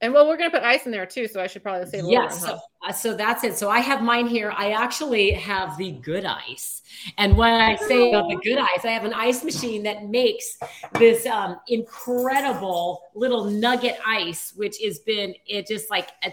And 0.00 0.14
well, 0.14 0.28
we're 0.28 0.36
gonna 0.36 0.50
put 0.50 0.62
ice 0.62 0.86
in 0.86 0.92
there 0.92 1.06
too, 1.06 1.26
so 1.26 1.40
I 1.40 1.48
should 1.48 1.62
probably 1.62 1.86
say 1.86 1.98
a 1.98 2.06
Yes. 2.06 2.40
bit. 2.40 2.48
So, 2.48 2.58
uh, 2.86 2.92
so 2.92 3.14
that's 3.14 3.42
it. 3.42 3.58
So 3.58 3.68
I 3.68 3.80
have 3.80 4.00
mine 4.00 4.28
here. 4.28 4.52
I 4.56 4.70
actually 4.70 5.32
have 5.32 5.76
the 5.76 5.92
good 5.92 6.24
ice. 6.24 6.82
And 7.18 7.36
when 7.36 7.60
I 7.60 7.74
say 7.74 8.10
about 8.10 8.28
the 8.28 8.36
good 8.44 8.58
ice, 8.58 8.84
I 8.84 8.90
have 8.90 9.04
an 9.04 9.12
ice 9.12 9.42
machine 9.42 9.82
that 9.82 10.06
makes 10.06 10.56
this 10.94 11.26
um, 11.26 11.58
incredible 11.66 13.02
little 13.16 13.44
nugget 13.44 13.98
ice, 14.06 14.52
which 14.54 14.78
has 14.84 15.00
been 15.00 15.34
it 15.46 15.66
just 15.66 15.90
like 15.90 16.10
a, 16.22 16.32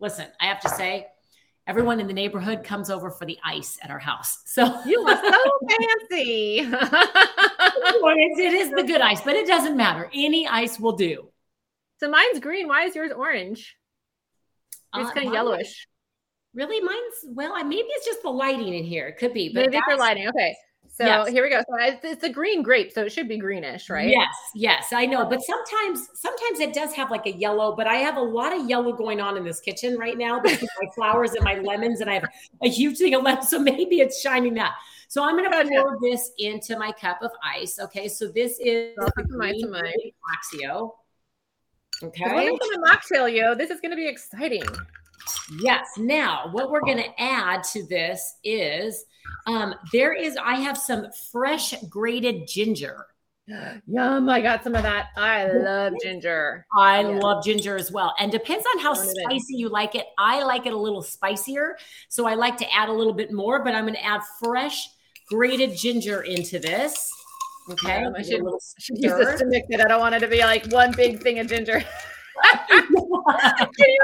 listen, 0.00 0.26
I 0.40 0.46
have 0.46 0.60
to 0.62 0.68
say, 0.68 1.06
everyone 1.68 2.00
in 2.00 2.08
the 2.08 2.12
neighborhood 2.12 2.64
comes 2.64 2.90
over 2.90 3.10
for 3.10 3.26
the 3.26 3.38
ice 3.44 3.78
at 3.82 3.90
our 3.90 3.98
house. 4.00 4.42
So 4.44 4.64
You 4.84 5.00
are 5.06 5.16
so 5.16 5.50
fancy. 6.10 6.58
it 8.40 8.54
is 8.54 8.70
the 8.70 8.82
good 8.82 9.00
ice, 9.00 9.20
but 9.20 9.34
it 9.36 9.46
doesn't 9.46 9.76
matter. 9.76 10.10
Any 10.12 10.48
ice 10.48 10.80
will 10.80 10.96
do. 10.96 11.28
So 11.98 12.10
mine's 12.10 12.40
green. 12.40 12.68
Why 12.68 12.84
is 12.84 12.94
yours 12.94 13.12
orange? 13.12 13.76
It's 14.96 15.08
Uh, 15.10 15.12
kind 15.12 15.18
of 15.18 15.24
mine- 15.26 15.32
yellowish. 15.34 15.86
Really, 16.54 16.80
mine's 16.80 17.24
well. 17.28 17.62
Maybe 17.64 17.88
it's 17.88 18.06
just 18.06 18.22
the 18.22 18.30
lighting 18.30 18.74
in 18.74 18.84
here. 18.84 19.08
It 19.08 19.18
could 19.18 19.32
be, 19.34 19.52
but 19.52 19.70
Maybe 19.70 19.80
for 19.84 19.96
lighting. 19.96 20.28
Okay. 20.28 20.54
So 20.88 21.04
Yes. 21.04 21.28
here 21.30 21.42
we 21.42 21.50
go. 21.50 21.58
So 21.68 21.74
it's, 21.80 22.04
it's 22.04 22.22
a 22.22 22.28
green 22.28 22.62
grape, 22.62 22.92
so 22.92 23.02
it 23.02 23.10
should 23.10 23.26
be 23.26 23.36
greenish, 23.36 23.90
right? 23.90 24.08
Yes, 24.08 24.28
yes, 24.54 24.92
I 24.92 25.06
know. 25.06 25.24
But 25.26 25.42
sometimes, 25.42 26.08
sometimes 26.14 26.60
it 26.60 26.72
does 26.72 26.92
have 26.94 27.10
like 27.10 27.26
a 27.26 27.32
yellow. 27.32 27.74
But 27.74 27.88
I 27.88 27.96
have 27.96 28.16
a 28.16 28.22
lot 28.22 28.54
of 28.56 28.68
yellow 28.70 28.92
going 28.92 29.20
on 29.20 29.36
in 29.36 29.42
this 29.42 29.58
kitchen 29.58 29.98
right 29.98 30.16
now 30.16 30.38
between 30.38 30.68
my 30.80 30.88
flowers 30.94 31.32
and 31.32 31.42
my 31.42 31.56
lemons, 31.58 32.00
and 32.00 32.08
I 32.08 32.14
have 32.14 32.28
a 32.62 32.68
huge 32.68 32.98
thing 32.98 33.14
of 33.14 33.24
lemons. 33.24 33.48
So 33.48 33.58
maybe 33.58 33.98
it's 34.00 34.20
shining 34.20 34.54
that. 34.54 34.74
So 35.08 35.24
I'm 35.24 35.36
going 35.36 35.50
to 35.50 35.68
pour 35.68 35.98
this 36.00 36.30
into 36.38 36.78
my 36.78 36.92
cup 36.92 37.20
of 37.22 37.32
ice. 37.42 37.80
Okay, 37.80 38.06
so 38.06 38.28
this 38.28 38.60
is 38.60 38.94
the 38.94 39.10
put 39.16 39.28
some 39.28 39.40
ice 39.42 39.54
in 39.54 39.60
green 39.62 39.72
mine. 39.72 39.92
Axio. 42.10 42.26
We're 42.26 42.34
Okay. 42.34 42.44
making 42.50 42.68
a 42.74 42.78
mocktail, 42.86 43.34
yo. 43.34 43.54
This 43.54 43.70
is 43.70 43.80
going 43.80 43.90
to 43.90 43.96
be 43.96 44.08
exciting. 44.08 44.64
Yes. 45.60 45.86
Now, 45.96 46.48
what 46.52 46.70
we're 46.70 46.80
going 46.82 46.98
to 46.98 47.20
add 47.22 47.62
to 47.72 47.86
this 47.86 48.36
is 48.44 49.04
um, 49.46 49.74
there 49.92 50.12
is, 50.12 50.36
I 50.42 50.56
have 50.56 50.76
some 50.78 51.06
fresh 51.32 51.74
grated 51.88 52.46
ginger. 52.48 53.06
Yum! 53.86 54.28
I 54.30 54.40
got 54.40 54.64
some 54.64 54.74
of 54.74 54.82
that. 54.84 55.08
I 55.16 55.46
love 55.52 55.92
ginger. 56.02 56.66
I 56.78 57.00
Yeah. 57.02 57.08
love 57.18 57.44
ginger 57.44 57.76
as 57.76 57.92
well. 57.92 58.14
And 58.18 58.32
depends 58.32 58.64
on 58.74 58.80
how 58.82 58.94
Throwing 58.94 59.10
it 59.10 59.16
in. 59.18 59.24
spicy 59.40 59.56
you 59.56 59.68
like 59.68 59.94
it. 59.94 60.06
I 60.18 60.42
like 60.44 60.64
it 60.66 60.72
a 60.72 60.78
little 60.78 61.02
spicier. 61.02 61.76
So 62.08 62.26
I 62.26 62.34
like 62.34 62.56
to 62.58 62.74
add 62.74 62.88
a 62.88 62.92
little 62.92 63.12
bit 63.12 63.32
more, 63.32 63.62
but 63.62 63.74
I'm 63.74 63.84
going 63.84 63.94
to 63.94 64.04
add 64.04 64.22
fresh 64.42 64.88
grated 65.28 65.76
ginger 65.76 66.22
into 66.22 66.58
this. 66.58 67.10
Okay. 67.70 68.02
Yum, 68.02 68.14
I 68.16 68.22
should- 68.22 68.42
Should 68.78 68.98
use 68.98 69.12
this 69.14 69.40
to 69.40 69.46
mix 69.46 69.66
it. 69.70 69.80
I 69.80 69.88
don't 69.88 70.00
want 70.00 70.14
it 70.14 70.20
to 70.20 70.28
be 70.28 70.40
like 70.40 70.66
one 70.66 70.92
big 70.92 71.20
thing 71.22 71.38
of 71.38 71.46
ginger. 71.46 71.82
Can 72.68 73.68
you 73.78 74.00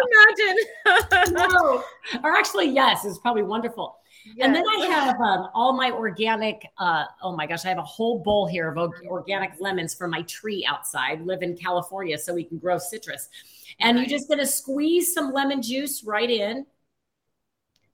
imagine? 0.87 1.33
no. 1.33 1.83
Or 2.23 2.37
actually, 2.37 2.71
yes, 2.71 3.05
it's 3.05 3.19
probably 3.19 3.43
wonderful. 3.43 3.97
And 4.41 4.55
then 4.55 4.65
I 4.67 4.87
have 4.87 5.17
um, 5.21 5.49
all 5.55 5.73
my 5.73 5.91
organic. 5.91 6.67
Uh, 6.79 7.05
oh 7.23 7.35
my 7.35 7.47
gosh, 7.47 7.65
I 7.65 7.69
have 7.69 7.79
a 7.79 7.83
whole 7.83 8.19
bowl 8.21 8.47
here 8.47 8.73
of 8.73 8.93
organic 9.07 9.53
lemons 9.61 9.95
from 9.95 10.11
my 10.11 10.23
tree 10.23 10.65
outside. 10.69 11.23
Live 11.27 11.43
in 11.43 11.57
California, 11.57 12.19
so 12.19 12.35
we 12.35 12.45
can 12.45 12.59
grow 12.59 12.79
citrus. 12.79 13.29
And 13.81 13.97
Nice. 13.97 14.09
you're 14.09 14.19
just 14.19 14.29
going 14.29 14.41
to 14.41 14.47
squeeze 14.47 15.13
some 15.15 15.33
lemon 15.33 15.63
juice 15.63 16.05
right 16.05 16.31
in. 16.31 16.67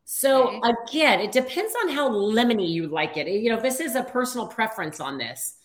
So 0.04 0.49
Okay. 0.49 0.61
again, 0.88 1.20
it 1.20 1.32
depends 1.32 1.75
on 1.82 1.90
how 1.90 2.11
lemony 2.11 2.68
you 2.68 2.88
like 2.88 3.16
it. 3.16 3.28
You 3.28 3.50
know, 3.50 3.61
this 3.61 3.80
is 3.80 3.94
a 3.94 4.02
personal 4.02 4.46
preference 4.46 5.00
on 5.00 5.18
this. 5.18 5.56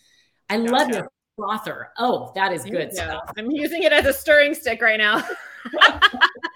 I 0.51 0.58
love 0.58 0.88
Gotcha. 0.89 1.00
your 1.00 1.12
frother. 1.38 1.89
Oh, 1.98 2.34
that 2.36 2.51
is 2.51 2.65
good 2.65 2.93
stuff. 2.93 3.31
I'm 3.38 3.50
using 3.50 3.84
it 3.84 3.93
as 3.93 4.05
a 4.05 4.12
stirring 4.12 4.53
stick 4.53 4.81
right 4.81 4.98
now 4.98 5.15
because 5.63 5.88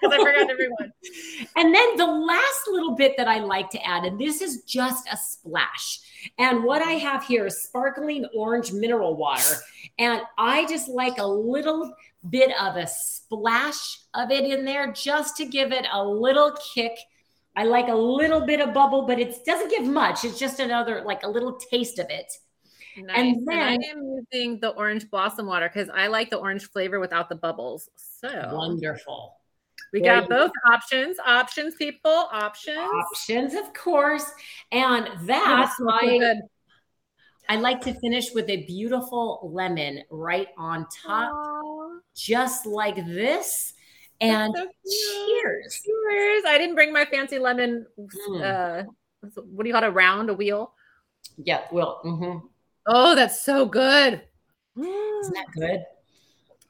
I 0.02 0.18
forgot 0.18 0.48
to 0.48 0.54
bring 0.54 0.70
one. 0.78 0.92
And 1.56 1.74
then 1.74 1.96
the 1.96 2.04
last 2.04 2.68
little 2.68 2.94
bit 2.94 3.16
that 3.16 3.26
I 3.26 3.38
like 3.38 3.70
to 3.70 3.82
add, 3.86 4.04
and 4.04 4.20
this 4.20 4.42
is 4.42 4.64
just 4.64 5.08
a 5.10 5.16
splash. 5.16 6.00
And 6.38 6.62
what 6.62 6.82
I 6.82 6.92
have 6.92 7.24
here 7.24 7.46
is 7.46 7.62
sparkling 7.62 8.26
orange 8.34 8.70
mineral 8.70 9.16
water. 9.16 9.56
And 9.98 10.20
I 10.36 10.66
just 10.66 10.88
like 10.88 11.16
a 11.16 11.26
little 11.26 11.94
bit 12.28 12.50
of 12.60 12.76
a 12.76 12.86
splash 12.86 14.00
of 14.12 14.30
it 14.30 14.44
in 14.44 14.66
there 14.66 14.92
just 14.92 15.38
to 15.38 15.46
give 15.46 15.72
it 15.72 15.86
a 15.90 16.04
little 16.04 16.54
kick. 16.74 16.98
I 17.56 17.64
like 17.64 17.88
a 17.88 17.94
little 17.94 18.44
bit 18.44 18.60
of 18.60 18.74
bubble, 18.74 19.06
but 19.06 19.18
it 19.18 19.46
doesn't 19.46 19.70
give 19.70 19.86
much. 19.86 20.26
It's 20.26 20.38
just 20.38 20.60
another, 20.60 21.02
like 21.02 21.22
a 21.22 21.28
little 21.28 21.54
taste 21.54 21.98
of 21.98 22.10
it. 22.10 22.30
Nice. 22.96 23.16
And 23.16 23.48
And, 23.48 23.60
I 23.60 23.74
am 23.74 24.24
using 24.32 24.60
the 24.60 24.70
orange 24.70 25.10
blossom 25.10 25.46
water 25.46 25.70
because 25.72 25.90
I 25.90 26.06
like 26.06 26.30
the 26.30 26.38
orange 26.38 26.70
flavor 26.70 26.98
without 27.00 27.28
the 27.28 27.34
bubbles. 27.34 27.88
So 27.96 28.50
Wonderful. 28.52 29.36
we 29.92 30.00
There 30.00 30.20
got 30.20 30.28
both 30.28 30.50
options. 30.70 31.18
Options, 31.24 31.74
people. 31.74 32.28
Options. 32.32 32.78
Options, 32.78 33.54
of 33.54 33.72
course. 33.74 34.30
And 34.72 35.08
that's 35.26 35.76
that 35.76 36.00
this 36.02 36.42
I, 37.48 37.56
like 37.56 37.80
to 37.82 37.94
finish 38.00 38.32
with 38.34 38.48
a 38.48 38.64
beautiful 38.64 39.50
lemon 39.52 40.02
right 40.10 40.48
on 40.56 40.86
top. 41.04 41.32
Aw, 41.32 41.98
just 42.14 42.66
like 42.66 42.96
this. 42.96 43.74
And 44.20 44.54
so 44.56 44.62
cheers. 44.64 45.82
Cheers. 45.84 46.42
I 46.46 46.56
didn't 46.58 46.74
bring 46.74 46.92
my 46.92 47.04
fancy 47.04 47.38
lemon. 47.38 47.86
Mm. 47.98 48.42
Uh, 48.42 48.84
what 49.44 49.64
do 49.64 49.68
you 49.68 49.74
call 49.74 49.84
it? 49.84 49.88
A 49.88 49.90
round, 49.90 50.30
a 50.30 50.34
wheel. 50.34 50.72
Yeah, 51.36 51.62
well, 51.70 52.00
mhm. 52.04 52.42
Oh, 52.86 53.14
that's 53.14 53.42
so 53.42 53.66
good. 53.66 54.22
isn't 54.78 55.34
that 55.34 55.46
good? 55.54 55.84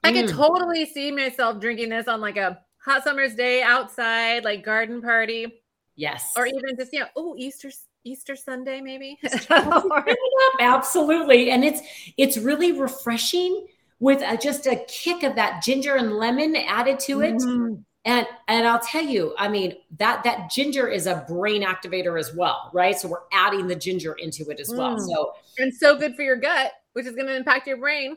I 0.05 0.13
could 0.13 0.27
Mm. 0.27 0.37
totally 0.37 0.87
see 0.87 1.11
myself 1.11 1.61
drinking 1.61 1.89
this 1.91 2.07
on 2.09 2.21
like 2.21 2.37
a 2.37 2.61
hot 2.85 3.03
summer's 3.05 3.35
day 3.35 3.63
outside, 3.63 4.45
like 4.45 4.65
garden 4.65 5.03
party, 5.03 5.63
Yes. 5.97 6.33
or 6.37 6.47
even 6.47 6.77
just 6.79 6.93
you 6.93 7.01
know, 7.01 7.07
Oh, 7.17 7.35
Easter 7.37 7.71
Easter 8.05 8.37
Sunday 8.37 8.81
maybe. 8.81 9.19
Absolutely. 10.61 11.51
And 11.51 11.65
it's 11.65 11.81
it's 12.17 12.39
really 12.39 12.73
refreshing 12.73 13.67
with 13.99 14.23
a, 14.23 14.37
just 14.37 14.67
a 14.67 14.77
kick 14.89 15.23
of 15.23 15.35
that 15.37 15.63
ginger 15.63 15.97
and 15.97 16.13
lemon 16.13 16.55
added 16.57 16.99
to 17.01 17.23
it. 17.23 17.35
Mm. 17.37 17.83
And 18.07 18.25
and 18.47 18.69
I'll 18.69 18.81
tell 18.81 19.05
you, 19.05 19.35
I 19.37 19.49
mean, 19.49 19.75
that 19.99 20.23
that 20.23 20.49
ginger 20.51 20.89
is 20.89 21.07
a 21.07 21.25
brain 21.29 21.63
activator 21.63 22.19
as 22.19 22.33
well, 22.35 22.71
right? 22.73 22.97
So 22.97 23.09
we're 23.09 23.27
adding 23.33 23.67
the 23.67 23.75
ginger 23.75 24.15
into 24.15 24.49
it 24.49 24.61
as 24.61 24.73
well. 24.73 24.97
Mm. 24.97 25.07
So 25.07 25.33
and 25.59 25.75
so 25.75 25.99
good 25.99 26.15
for 26.15 26.23
your 26.23 26.37
gut, 26.37 26.73
which 26.93 27.05
is 27.05 27.17
going 27.17 27.27
to 27.27 27.37
impact 27.37 27.67
your 27.67 27.79
brain. 27.79 28.17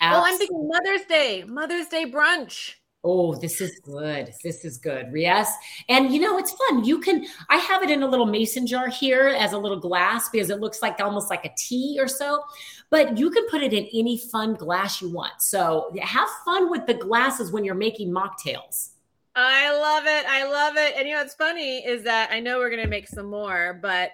Oh, 0.00 0.22
I'm 0.24 0.36
thinking 0.38 0.68
Mother's 0.68 1.06
Day, 1.06 1.42
Mother's 1.44 1.88
Day 1.88 2.08
brunch. 2.08 2.74
Oh, 3.02 3.34
this 3.34 3.60
is 3.60 3.80
good. 3.82 4.32
This 4.44 4.64
is 4.64 4.76
good. 4.76 5.06
Yes. 5.14 5.52
And 5.88 6.12
you 6.12 6.20
know, 6.20 6.36
it's 6.36 6.52
fun. 6.52 6.84
You 6.84 7.00
can, 7.00 7.24
I 7.48 7.56
have 7.56 7.82
it 7.82 7.90
in 7.90 8.02
a 8.02 8.06
little 8.06 8.26
mason 8.26 8.66
jar 8.66 8.88
here 8.88 9.28
as 9.28 9.52
a 9.52 9.58
little 9.58 9.78
glass 9.80 10.28
because 10.28 10.50
it 10.50 10.60
looks 10.60 10.82
like 10.82 11.00
almost 11.00 11.30
like 11.30 11.44
a 11.44 11.50
tea 11.56 11.96
or 11.98 12.08
so, 12.08 12.42
but 12.90 13.16
you 13.16 13.30
can 13.30 13.48
put 13.48 13.62
it 13.62 13.72
in 13.72 13.88
any 13.94 14.18
fun 14.18 14.54
glass 14.54 15.00
you 15.00 15.10
want. 15.10 15.32
So 15.40 15.90
have 16.02 16.28
fun 16.44 16.70
with 16.70 16.86
the 16.86 16.94
glasses 16.94 17.52
when 17.52 17.64
you're 17.64 17.74
making 17.74 18.12
mocktails. 18.12 18.90
I 19.40 19.70
love 19.70 20.04
it. 20.06 20.26
I 20.26 20.50
love 20.50 20.76
it. 20.76 20.94
And 20.96 21.06
you 21.06 21.14
know 21.14 21.20
what's 21.20 21.34
funny 21.34 21.86
is 21.86 22.02
that 22.02 22.30
I 22.32 22.40
know 22.40 22.58
we're 22.58 22.70
gonna 22.70 22.88
make 22.88 23.06
some 23.06 23.30
more, 23.30 23.78
but 23.80 24.10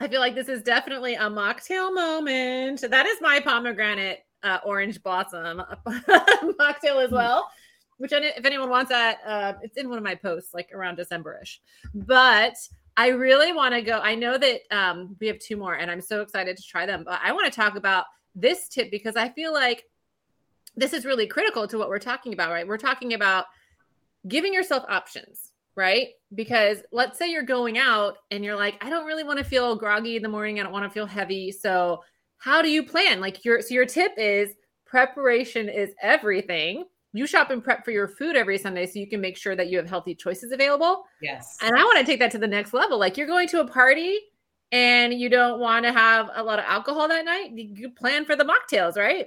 I 0.00 0.06
feel 0.06 0.20
like 0.20 0.36
this 0.36 0.48
is 0.48 0.62
definitely 0.62 1.14
a 1.14 1.22
mocktail 1.22 1.92
moment. 1.92 2.84
That 2.88 3.04
is 3.06 3.18
my 3.20 3.40
pomegranate 3.40 4.20
uh, 4.44 4.58
orange 4.64 5.02
blossom 5.02 5.60
mocktail 5.88 7.04
as 7.04 7.10
well. 7.10 7.50
Which, 7.96 8.12
if 8.12 8.44
anyone 8.44 8.70
wants 8.70 8.90
that, 8.90 9.18
uh, 9.26 9.54
it's 9.60 9.76
in 9.76 9.88
one 9.88 9.98
of 9.98 10.04
my 10.04 10.14
posts, 10.14 10.54
like 10.54 10.70
around 10.72 10.94
December-ish. 10.94 11.60
But 11.92 12.54
I 12.96 13.08
really 13.08 13.52
want 13.52 13.74
to 13.74 13.82
go. 13.82 13.98
I 13.98 14.14
know 14.14 14.38
that 14.38 14.60
um, 14.70 15.16
we 15.18 15.26
have 15.26 15.40
two 15.40 15.56
more, 15.56 15.74
and 15.74 15.90
I'm 15.90 16.00
so 16.00 16.20
excited 16.20 16.56
to 16.56 16.62
try 16.62 16.86
them. 16.86 17.02
But 17.04 17.18
I 17.24 17.32
want 17.32 17.52
to 17.52 17.60
talk 17.60 17.74
about 17.74 18.04
this 18.36 18.68
tip 18.68 18.92
because 18.92 19.16
I 19.16 19.30
feel 19.30 19.52
like 19.52 19.82
this 20.76 20.92
is 20.92 21.04
really 21.04 21.26
critical 21.26 21.66
to 21.66 21.76
what 21.76 21.88
we're 21.88 21.98
talking 21.98 22.32
about, 22.34 22.50
right? 22.50 22.68
We're 22.68 22.78
talking 22.78 23.14
about 23.14 23.46
giving 24.26 24.52
yourself 24.52 24.84
options, 24.88 25.52
right? 25.76 26.08
Because 26.34 26.82
let's 26.92 27.18
say 27.18 27.30
you're 27.30 27.42
going 27.42 27.78
out 27.78 28.16
and 28.30 28.44
you're 28.44 28.56
like, 28.56 28.82
I 28.84 28.90
don't 28.90 29.06
really 29.06 29.24
want 29.24 29.38
to 29.38 29.44
feel 29.44 29.76
groggy 29.76 30.16
in 30.16 30.22
the 30.22 30.28
morning. 30.28 30.58
I 30.58 30.62
don't 30.62 30.72
want 30.72 30.84
to 30.84 30.90
feel 30.90 31.06
heavy. 31.06 31.52
So, 31.52 32.02
how 32.38 32.62
do 32.62 32.70
you 32.70 32.84
plan? 32.84 33.20
Like 33.20 33.44
your 33.44 33.60
so 33.60 33.74
your 33.74 33.86
tip 33.86 34.12
is 34.16 34.50
preparation 34.86 35.68
is 35.68 35.90
everything. 36.02 36.84
You 37.12 37.26
shop 37.26 37.50
and 37.50 37.64
prep 37.64 37.84
for 37.84 37.90
your 37.90 38.06
food 38.06 38.36
every 38.36 38.58
Sunday 38.58 38.86
so 38.86 38.98
you 38.98 39.08
can 39.08 39.20
make 39.20 39.36
sure 39.36 39.56
that 39.56 39.68
you 39.68 39.78
have 39.78 39.88
healthy 39.88 40.14
choices 40.14 40.52
available. 40.52 41.04
Yes. 41.20 41.56
And 41.62 41.74
I 41.74 41.82
want 41.82 41.98
to 41.98 42.04
take 42.04 42.20
that 42.20 42.30
to 42.32 42.38
the 42.38 42.46
next 42.46 42.74
level. 42.74 42.98
Like 42.98 43.16
you're 43.16 43.26
going 43.26 43.48
to 43.48 43.60
a 43.60 43.66
party 43.66 44.18
and 44.72 45.14
you 45.14 45.28
don't 45.28 45.58
want 45.58 45.84
to 45.86 45.92
have 45.92 46.30
a 46.34 46.42
lot 46.42 46.58
of 46.58 46.64
alcohol 46.66 47.08
that 47.08 47.24
night, 47.24 47.52
you 47.54 47.90
plan 47.90 48.24
for 48.24 48.36
the 48.36 48.44
mocktails, 48.44 48.96
right? 48.96 49.26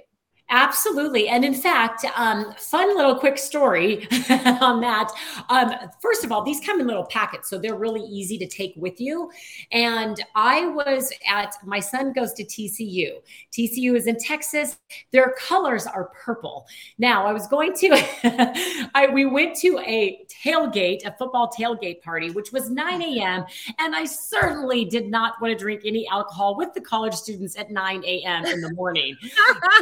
Absolutely. 0.50 1.28
And 1.28 1.44
in 1.46 1.54
fact, 1.54 2.04
um, 2.14 2.52
fun 2.58 2.94
little 2.94 3.14
quick 3.14 3.38
story 3.38 4.06
on 4.60 4.80
that. 4.82 5.10
Um, 5.48 5.72
first 6.00 6.24
of 6.24 6.32
all, 6.32 6.42
these 6.42 6.60
come 6.60 6.78
in 6.78 6.86
little 6.86 7.06
packets, 7.06 7.48
so 7.48 7.58
they're 7.58 7.74
really 7.74 8.02
easy 8.02 8.36
to 8.36 8.46
take 8.46 8.74
with 8.76 9.00
you. 9.00 9.30
And 9.72 10.22
I 10.34 10.66
was 10.66 11.10
at, 11.26 11.56
my 11.64 11.80
son 11.80 12.12
goes 12.12 12.34
to 12.34 12.44
TCU. 12.44 13.12
TCU 13.50 13.96
is 13.96 14.06
in 14.06 14.18
Texas. 14.18 14.78
Their 15.10 15.34
colors 15.38 15.86
are 15.86 16.10
purple. 16.22 16.66
Now, 16.98 17.26
I 17.26 17.32
was 17.32 17.46
going 17.46 17.72
to, 17.74 18.90
I, 18.94 19.08
we 19.10 19.24
went 19.24 19.56
to 19.56 19.78
a 19.78 20.18
tailgate, 20.44 21.06
a 21.06 21.14
football 21.18 21.50
tailgate 21.58 22.02
party, 22.02 22.30
which 22.30 22.52
was 22.52 22.68
9 22.68 23.00
a.m. 23.00 23.44
And 23.78 23.96
I 23.96 24.04
certainly 24.04 24.84
did 24.84 25.08
not 25.08 25.40
want 25.40 25.52
to 25.52 25.58
drink 25.58 25.82
any 25.86 26.06
alcohol 26.08 26.56
with 26.56 26.74
the 26.74 26.80
college 26.82 27.14
students 27.14 27.56
at 27.58 27.70
9 27.70 28.04
a.m. 28.04 28.44
in 28.44 28.60
the 28.60 28.72
morning. 28.74 29.16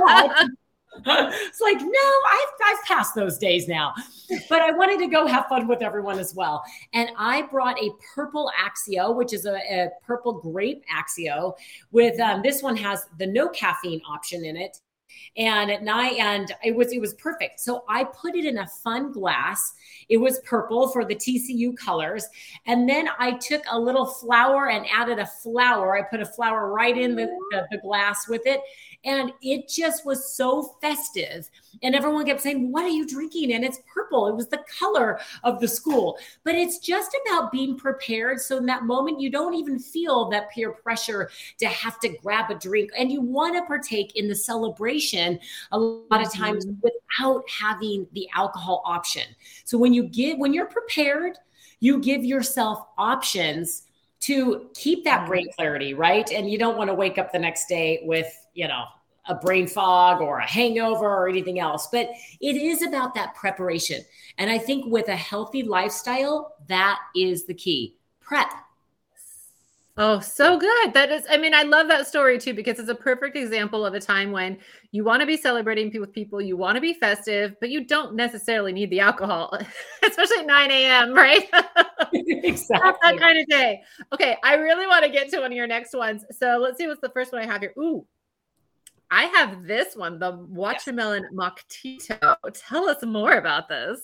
But, 0.00 0.49
it's 1.07 1.61
like, 1.61 1.78
no, 1.80 2.11
I've, 2.33 2.49
I've 2.66 2.85
passed 2.85 3.14
those 3.14 3.38
days 3.38 3.69
now. 3.69 3.95
But 4.49 4.62
I 4.62 4.71
wanted 4.71 4.99
to 5.00 5.07
go 5.07 5.26
have 5.26 5.47
fun 5.47 5.66
with 5.66 5.83
everyone 5.83 6.19
as 6.19 6.35
well. 6.35 6.62
And 6.92 7.11
I 7.16 7.42
brought 7.42 7.78
a 7.83 7.90
purple 8.14 8.50
Axio, 8.59 9.14
which 9.14 9.33
is 9.33 9.47
a, 9.47 9.57
a 9.57 9.88
purple 10.07 10.35
grape 10.40 10.85
Axio. 10.92 11.54
With 11.90 12.19
um, 12.21 12.42
this 12.42 12.62
one 12.62 12.76
has 12.76 13.07
the 13.19 13.26
no 13.26 13.49
caffeine 13.49 14.00
option 14.09 14.45
in 14.45 14.57
it 14.57 14.78
and 15.37 15.71
at 15.71 15.83
night 15.83 16.16
and 16.19 16.52
it 16.64 16.75
was 16.75 16.92
it 16.92 17.00
was 17.00 17.14
perfect 17.14 17.61
so 17.61 17.85
i 17.88 18.04
put 18.04 18.35
it 18.35 18.45
in 18.45 18.59
a 18.59 18.66
fun 18.83 19.12
glass 19.12 19.73
it 20.09 20.16
was 20.16 20.40
purple 20.40 20.88
for 20.88 21.04
the 21.04 21.14
tcu 21.14 21.76
colors 21.76 22.26
and 22.66 22.88
then 22.88 23.09
i 23.19 23.33
took 23.33 23.62
a 23.71 23.78
little 23.78 24.07
flower 24.07 24.71
and 24.71 24.87
added 24.92 25.19
a 25.19 25.26
flower 25.26 25.97
i 25.97 26.02
put 26.02 26.21
a 26.21 26.26
flower 26.26 26.73
right 26.73 26.97
in 26.97 27.14
the, 27.14 27.26
the, 27.50 27.66
the 27.71 27.78
glass 27.78 28.28
with 28.28 28.42
it 28.45 28.61
and 29.04 29.33
it 29.40 29.69
just 29.69 30.04
was 30.04 30.35
so 30.35 30.76
festive. 30.80 31.49
And 31.83 31.95
everyone 31.95 32.26
kept 32.26 32.42
saying, 32.42 32.71
What 32.71 32.85
are 32.85 32.90
you 32.90 33.07
drinking? 33.07 33.52
And 33.52 33.64
it's 33.64 33.80
purple. 33.92 34.26
It 34.28 34.35
was 34.35 34.49
the 34.49 34.62
color 34.78 35.21
of 35.42 35.61
the 35.61 35.69
school. 35.69 36.19
But 36.45 36.54
it's 36.54 36.78
just 36.78 37.16
about 37.26 37.50
being 37.50 37.78
prepared. 37.78 38.40
So 38.40 38.59
in 38.59 38.66
that 38.66 38.85
moment, 38.85 39.21
you 39.21 39.30
don't 39.30 39.54
even 39.54 39.78
feel 39.78 40.28
that 40.30 40.50
peer 40.50 40.73
pressure 40.73 41.30
to 41.59 41.66
have 41.66 41.99
to 42.00 42.11
grab 42.23 42.50
a 42.50 42.54
drink. 42.54 42.90
And 42.99 43.11
you 43.11 43.23
want 43.23 43.57
to 43.57 43.62
partake 43.62 44.16
in 44.16 44.28
the 44.28 44.35
celebration 44.35 45.38
a 45.73 45.78
lot 45.78 46.21
of 46.21 46.33
times 46.33 46.66
mm-hmm. 46.66 46.80
without 46.83 47.45
having 47.49 48.07
the 48.12 48.28
alcohol 48.35 48.83
option. 48.85 49.25
So 49.64 49.78
when 49.78 49.95
you 49.95 50.04
give, 50.04 50.38
when 50.38 50.52
you're 50.52 50.66
prepared, 50.66 51.38
you 51.80 52.00
give 52.00 52.25
yourself 52.25 52.87
options 52.99 53.85
to 54.21 54.69
keep 54.75 55.04
that 55.04 55.26
brain 55.26 55.47
clarity, 55.57 55.95
right? 55.95 56.30
And 56.30 56.50
you 56.50 56.59
don't 56.59 56.76
want 56.76 56.88
to 56.88 56.95
wake 56.95 57.16
up 57.16 57.33
the 57.33 57.38
next 57.38 57.66
day 57.69 58.00
with, 58.02 58.47
you 58.61 58.69
know, 58.69 58.85
a 59.26 59.35
brain 59.35 59.67
fog 59.67 60.21
or 60.21 60.38
a 60.38 60.47
hangover 60.47 61.07
or 61.07 61.29
anything 61.29 61.59
else. 61.59 61.88
But 61.90 62.11
it 62.43 62.57
is 62.57 62.83
about 62.83 63.14
that 63.14 63.35
preparation. 63.35 64.02
And 64.37 64.50
I 64.50 64.59
think 64.59 64.85
with 64.87 65.09
a 65.09 65.17
healthy 65.17 65.62
lifestyle, 65.62 66.57
that 66.69 66.99
is 67.17 67.47
the 67.47 67.55
key. 67.55 67.97
Prep. 68.21 68.50
Oh, 69.97 70.21
so 70.21 70.59
good. 70.59 70.93
That 70.93 71.11
is, 71.11 71.25
I 71.31 71.38
mean, 71.38 71.55
I 71.55 71.62
love 71.62 71.88
that 71.88 72.07
story 72.07 72.38
too, 72.38 72.52
because 72.52 72.79
it's 72.79 72.90
a 72.90 72.95
perfect 72.95 73.35
example 73.35 73.85
of 73.85 73.95
a 73.95 74.00
time 74.00 74.31
when 74.31 74.59
you 74.93 75.05
want 75.05 75.21
to 75.21 75.26
be 75.26 75.38
celebrating 75.38 75.90
with 75.99 76.12
people, 76.12 76.40
you 76.40 76.57
want 76.57 76.76
to 76.76 76.81
be 76.81 76.93
festive, 76.93 77.55
but 77.61 77.71
you 77.71 77.85
don't 77.87 78.14
necessarily 78.14 78.73
need 78.73 78.90
the 78.90 79.00
alcohol, 79.00 79.59
especially 80.07 80.45
9 80.45 80.71
a.m., 80.71 81.14
right? 81.14 81.49
exactly. 82.12 82.90
that 83.02 83.19
kind 83.19 83.38
of 83.38 83.47
day. 83.49 83.83
Okay. 84.12 84.37
I 84.45 84.55
really 84.55 84.87
want 84.87 85.05
to 85.05 85.11
get 85.11 85.31
to 85.31 85.40
one 85.40 85.50
of 85.50 85.57
your 85.57 85.67
next 85.67 85.95
ones. 85.95 86.25
So 86.31 86.59
let's 86.59 86.76
see 86.76 86.87
what's 86.87 87.00
the 87.00 87.11
first 87.11 87.33
one 87.33 87.43
I 87.43 87.47
have 87.47 87.62
here. 87.62 87.73
Ooh, 87.79 88.07
I 89.11 89.25
have 89.25 89.67
this 89.67 89.97
one, 89.97 90.19
the 90.19 90.33
watermelon 90.49 91.25
yes. 91.25 91.33
moctito. 91.33 92.37
Tell 92.55 92.88
us 92.88 93.02
more 93.05 93.35
about 93.35 93.69
this. 93.69 94.00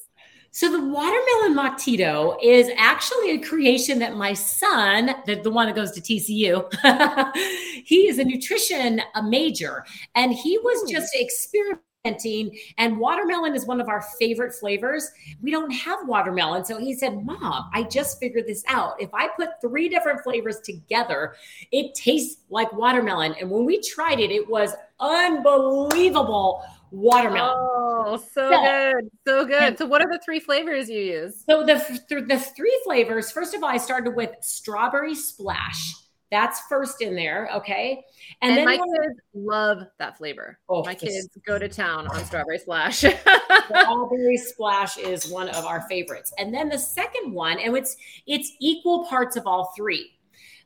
So 0.57 0.73
the 0.73 0.81
watermelon 0.81 1.55
moctito 1.55 2.39
is 2.43 2.71
actually 2.79 3.33
a 3.33 3.39
creation 3.39 3.99
that 3.99 4.17
my 4.17 4.33
son, 4.33 5.11
the, 5.27 5.35
the 5.35 5.51
one 5.51 5.67
that 5.67 5.77
goes 5.77 5.93
to 5.93 6.01
TCU, 6.01 6.65
he 7.85 8.09
is 8.09 8.19
a 8.19 8.25
nutrition 8.25 9.03
a 9.15 9.23
major, 9.23 9.85
and 10.15 10.33
he 10.33 10.57
was 10.57 10.91
just 10.91 11.15
experimenting. 11.15 12.59
And 12.79 12.99
watermelon 12.99 13.55
is 13.55 13.67
one 13.67 13.83
of 13.83 13.89
our 13.89 14.01
favorite 14.19 14.55
flavors. 14.55 15.11
We 15.43 15.51
don't 15.51 15.71
have 15.73 16.09
watermelon, 16.09 16.65
so 16.65 16.79
he 16.79 16.95
said, 16.95 17.23
"Mom, 17.27 17.69
I 17.75 17.83
just 17.83 18.19
figured 18.19 18.47
this 18.47 18.65
out. 18.67 18.95
If 18.99 19.13
I 19.13 19.29
put 19.37 19.61
three 19.61 19.91
different 19.91 20.23
flavors 20.23 20.61
together, 20.61 21.35
it 21.71 21.95
tastes 21.95 22.45
like 22.49 22.73
watermelon." 22.73 23.35
And 23.39 23.51
when 23.51 23.67
we 23.67 23.83
tried 23.83 24.21
it, 24.21 24.31
it 24.31 24.49
was 24.49 24.73
unbelievable 25.01 26.63
watermelon. 26.91 27.55
Oh, 27.57 28.17
so, 28.17 28.51
so 28.51 28.63
good. 28.63 29.11
So 29.27 29.45
good. 29.45 29.79
So 29.79 29.87
what 29.87 30.03
are 30.03 30.11
the 30.11 30.21
three 30.25 30.41
flavors 30.41 30.89
you 30.89 31.01
use? 31.01 31.45
So 31.49 31.65
the 31.65 31.75
the 32.09 32.39
three 32.39 32.81
flavors, 32.85 33.31
first 33.31 33.55
of 33.55 33.63
all, 33.63 33.69
I 33.69 33.79
started 33.79 34.15
with 34.15 34.31
strawberry 34.41 35.15
splash. 35.15 35.95
That's 36.31 36.61
first 36.69 37.03
in 37.03 37.15
there, 37.15 37.49
okay? 37.55 38.05
And, 38.43 38.51
and 38.51 38.59
then 38.59 38.65
my 38.65 38.77
kids 38.77 39.21
love 39.33 39.85
that 39.99 40.19
flavor. 40.19 40.59
Oh, 40.69 40.83
my 40.85 40.95
kids 40.95 41.29
go 41.47 41.57
to 41.57 41.69
town 41.69 42.09
on 42.09 42.25
strawberry 42.25 42.59
splash. 42.59 42.97
strawberry 43.69 44.37
splash 44.37 44.99
is 44.99 45.29
one 45.31 45.49
of 45.51 45.65
our 45.65 45.83
favorites. 45.89 46.33
And 46.37 46.53
then 46.53 46.69
the 46.69 46.79
second 46.79 47.33
one, 47.33 47.61
and 47.61 47.77
it's 47.77 47.97
it's 48.27 48.53
equal 48.61 49.07
parts 49.07 49.37
of 49.37 49.47
all 49.47 49.73
three. 49.77 50.11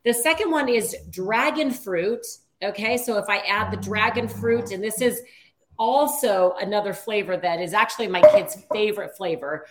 The 0.02 0.14
second 0.14 0.50
one 0.50 0.68
is 0.68 0.96
dragon 1.10 1.70
fruit. 1.70 2.26
Okay, 2.62 2.96
so 2.96 3.16
if 3.18 3.28
I 3.28 3.38
add 3.38 3.70
the 3.70 3.78
dragon 3.78 4.28
fruit, 4.28 4.70
and 4.70 4.82
this 4.82 5.00
is 5.00 5.22
also 5.78 6.54
another 6.60 6.92
flavor 6.92 7.38
that 7.38 7.58
is 7.58 7.72
actually 7.72 8.06
my 8.06 8.20
kid's 8.32 8.58
favorite 8.70 9.16
flavor. 9.16 9.66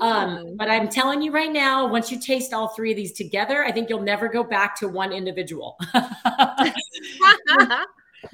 Um, 0.00 0.54
but 0.56 0.70
I'm 0.70 0.88
telling 0.88 1.20
you 1.20 1.32
right 1.32 1.50
now, 1.50 1.88
once 1.88 2.12
you 2.12 2.20
taste 2.20 2.52
all 2.52 2.68
three 2.68 2.92
of 2.92 2.96
these 2.96 3.12
together, 3.12 3.64
I 3.64 3.72
think 3.72 3.88
you'll 3.88 4.02
never 4.02 4.28
go 4.28 4.44
back 4.44 4.78
to 4.80 4.88
one 4.88 5.12
individual. 5.12 5.76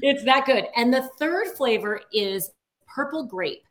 it's 0.01 0.25
that 0.25 0.45
good. 0.45 0.67
And 0.77 0.93
the 0.93 1.09
third 1.19 1.49
flavor 1.57 2.03
is 2.12 2.51
purple 2.87 3.25
grape. 3.25 3.64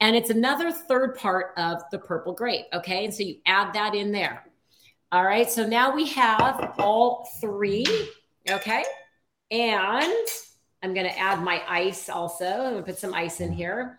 And 0.00 0.16
it's 0.16 0.30
another 0.30 0.72
third 0.72 1.16
part 1.16 1.52
of 1.56 1.82
the 1.92 1.98
purple 1.98 2.32
grape. 2.32 2.66
Okay. 2.72 3.04
And 3.04 3.14
so 3.14 3.22
you 3.22 3.36
add 3.46 3.72
that 3.74 3.94
in 3.94 4.10
there. 4.10 4.44
All 5.12 5.24
right. 5.24 5.48
So 5.48 5.64
now 5.64 5.94
we 5.94 6.08
have 6.08 6.74
all 6.78 7.28
three. 7.40 7.86
Okay. 8.48 8.82
And 9.50 10.26
I'm 10.82 10.94
going 10.94 11.06
to 11.06 11.18
add 11.18 11.42
my 11.42 11.62
ice 11.68 12.08
also. 12.08 12.44
I'm 12.44 12.72
going 12.72 12.76
to 12.76 12.82
put 12.82 12.98
some 12.98 13.14
ice 13.14 13.40
in 13.40 13.52
here. 13.52 13.98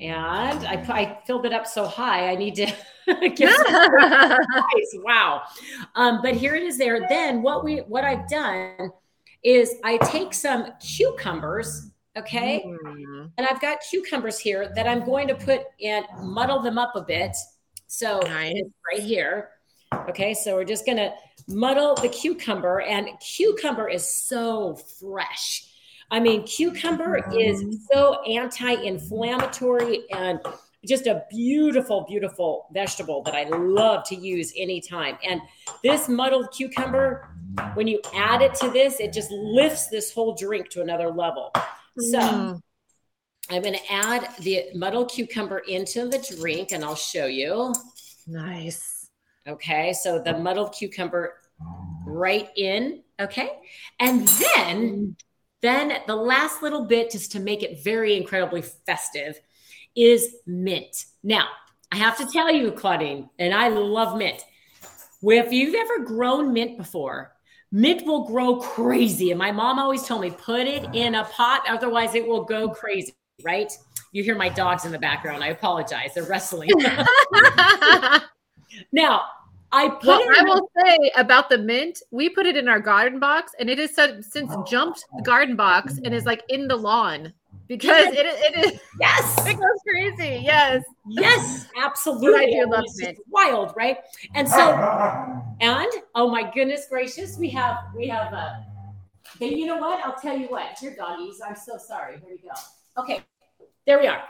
And 0.00 0.66
I, 0.66 0.74
I 0.88 1.18
filled 1.26 1.44
it 1.44 1.52
up 1.52 1.66
so 1.66 1.86
high, 1.86 2.30
I 2.30 2.34
need 2.34 2.54
to 2.56 2.66
get 3.06 3.56
some 3.56 3.66
ice. 4.00 4.96
Wow. 5.04 5.42
Um, 5.94 6.20
but 6.22 6.34
here 6.34 6.54
it 6.54 6.62
is 6.62 6.78
there. 6.78 7.06
Then 7.08 7.42
what 7.42 7.62
we 7.62 7.78
what 7.80 8.02
I've 8.02 8.28
done 8.28 8.90
is 9.44 9.74
I 9.84 9.98
take 9.98 10.32
some 10.32 10.72
cucumbers, 10.80 11.90
okay? 12.16 12.64
Mm. 12.66 13.30
And 13.36 13.46
I've 13.46 13.60
got 13.60 13.78
cucumbers 13.90 14.38
here 14.38 14.72
that 14.74 14.86
I'm 14.86 15.04
going 15.04 15.28
to 15.28 15.34
put 15.34 15.62
and 15.82 16.06
muddle 16.20 16.62
them 16.62 16.78
up 16.78 16.96
a 16.96 17.02
bit. 17.02 17.36
So 17.86 18.20
nice. 18.24 18.54
right 18.90 19.02
here. 19.02 19.50
Okay, 20.08 20.34
so 20.34 20.54
we're 20.54 20.64
just 20.64 20.86
gonna 20.86 21.14
muddle 21.48 21.94
the 21.94 22.08
cucumber, 22.08 22.80
and 22.80 23.08
cucumber 23.20 23.88
is 23.88 24.08
so 24.08 24.76
fresh. 25.00 25.66
I 26.10 26.20
mean, 26.20 26.44
cucumber 26.44 27.16
is 27.32 27.62
mm-hmm. 27.62 27.72
so 27.90 28.22
anti 28.24 28.72
inflammatory 28.72 30.04
and 30.10 30.40
just 30.86 31.06
a 31.06 31.24
beautiful, 31.30 32.04
beautiful 32.08 32.66
vegetable 32.72 33.22
that 33.22 33.34
I 33.34 33.44
love 33.44 34.04
to 34.08 34.16
use 34.16 34.52
anytime. 34.56 35.16
And 35.24 35.40
this 35.82 36.08
muddled 36.08 36.52
cucumber, 36.52 37.28
when 37.74 37.86
you 37.86 38.00
add 38.14 38.42
it 38.42 38.54
to 38.56 38.70
this, 38.70 38.98
it 39.00 39.12
just 39.12 39.30
lifts 39.30 39.88
this 39.88 40.12
whole 40.12 40.34
drink 40.34 40.70
to 40.70 40.82
another 40.82 41.08
level. 41.08 41.52
So 41.98 42.18
mm. 42.18 42.60
I'm 43.48 43.62
going 43.62 43.74
to 43.74 43.92
add 43.92 44.28
the 44.40 44.66
muddled 44.74 45.10
cucumber 45.10 45.58
into 45.60 46.08
the 46.08 46.18
drink 46.36 46.72
and 46.72 46.84
I'll 46.84 46.96
show 46.96 47.26
you. 47.26 47.74
Nice. 48.26 48.91
Okay, 49.46 49.92
so 49.92 50.20
the 50.20 50.38
muddled 50.38 50.72
cucumber 50.72 51.34
right 52.06 52.48
in. 52.56 53.02
Okay, 53.20 53.50
and 54.00 54.26
then 54.28 55.16
then 55.62 55.92
the 56.06 56.16
last 56.16 56.62
little 56.62 56.84
bit, 56.86 57.10
just 57.10 57.32
to 57.32 57.40
make 57.40 57.62
it 57.62 57.82
very 57.82 58.16
incredibly 58.16 58.62
festive, 58.62 59.40
is 59.94 60.36
mint. 60.46 61.06
Now, 61.22 61.46
I 61.92 61.96
have 61.96 62.18
to 62.18 62.26
tell 62.26 62.50
you, 62.50 62.72
Claudine, 62.72 63.30
and 63.38 63.54
I 63.54 63.68
love 63.68 64.18
mint. 64.18 64.44
If 65.22 65.52
you've 65.52 65.74
ever 65.74 66.04
grown 66.04 66.52
mint 66.52 66.76
before, 66.76 67.32
mint 67.70 68.04
will 68.04 68.24
grow 68.26 68.56
crazy. 68.56 69.30
And 69.30 69.38
my 69.38 69.52
mom 69.52 69.78
always 69.78 70.02
told 70.04 70.22
me, 70.22 70.30
put 70.30 70.66
it 70.66 70.84
in 70.94 71.14
a 71.14 71.24
pot, 71.24 71.62
otherwise 71.68 72.16
it 72.16 72.26
will 72.26 72.44
go 72.44 72.68
crazy, 72.68 73.14
right? 73.44 73.72
You 74.10 74.24
hear 74.24 74.36
my 74.36 74.48
dogs 74.48 74.84
in 74.84 74.90
the 74.90 74.98
background. 74.98 75.44
I 75.44 75.48
apologize. 75.48 76.14
They're 76.14 76.24
wrestling. 76.24 76.70
Now, 78.90 79.22
I 79.72 79.88
put 79.88 80.06
well, 80.06 80.22
I 80.38 80.42
will 80.42 80.70
say 80.84 81.10
about 81.16 81.48
the 81.48 81.58
mint, 81.58 82.02
we 82.10 82.28
put 82.28 82.44
it 82.44 82.56
in 82.56 82.68
our 82.68 82.80
garden 82.80 83.18
box 83.18 83.52
and 83.58 83.70
it 83.70 83.78
has 83.78 83.94
since 83.94 84.54
jumped 84.68 85.04
the 85.16 85.22
garden 85.22 85.56
box 85.56 85.98
and 86.04 86.14
is 86.14 86.26
like 86.26 86.42
in 86.50 86.68
the 86.68 86.76
lawn 86.76 87.32
because 87.68 88.08
it, 88.08 88.26
it 88.26 88.66
is 88.66 88.80
yes 89.00 89.46
it 89.46 89.54
goes 89.54 89.80
crazy. 89.88 90.42
Yes. 90.44 90.84
Yes, 91.08 91.68
absolutely. 91.82 92.56
I 92.58 92.64
do 92.64 92.70
love 92.70 92.84
It's 92.84 93.00
mint. 93.00 93.18
wild, 93.30 93.72
right? 93.74 93.98
And 94.34 94.46
so 94.46 94.60
and 95.60 95.90
oh 96.14 96.30
my 96.30 96.50
goodness 96.52 96.86
gracious, 96.90 97.38
we 97.38 97.48
have 97.50 97.78
we 97.96 98.08
have 98.08 98.32
uh 98.34 98.50
but 99.38 99.50
you 99.52 99.64
know 99.64 99.76
what? 99.76 100.04
I'll 100.04 100.20
tell 100.20 100.36
you 100.36 100.48
what. 100.48 100.80
your 100.82 100.94
doggies. 100.94 101.40
I'm 101.46 101.56
so 101.56 101.78
sorry. 101.78 102.20
Here 102.20 102.36
we 102.36 102.48
go. 102.48 102.54
Okay, 102.98 103.22
there 103.86 103.98
we 103.98 104.06
are. 104.06 104.22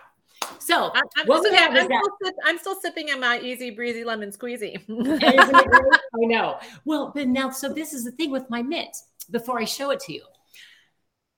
So 0.58 0.90
I'm, 0.94 1.02
I'm, 1.16 1.26
what 1.26 1.42
we 1.42 1.54
have 1.56 1.72
I'm, 1.72 1.86
still 1.86 2.32
I'm 2.44 2.58
still 2.58 2.80
sipping 2.80 3.10
on 3.10 3.20
my 3.20 3.40
easy 3.40 3.70
breezy 3.70 4.04
lemon 4.04 4.30
squeezy. 4.30 4.76
Isn't 4.76 5.22
it 5.22 5.70
great? 5.70 6.00
I 6.14 6.26
know. 6.26 6.58
Well, 6.84 7.12
but 7.14 7.28
now, 7.28 7.50
so 7.50 7.72
this 7.72 7.92
is 7.92 8.04
the 8.04 8.12
thing 8.12 8.30
with 8.30 8.48
my 8.48 8.62
mint. 8.62 8.96
Before 9.30 9.60
I 9.60 9.64
show 9.64 9.90
it 9.90 10.00
to 10.00 10.12
you, 10.12 10.22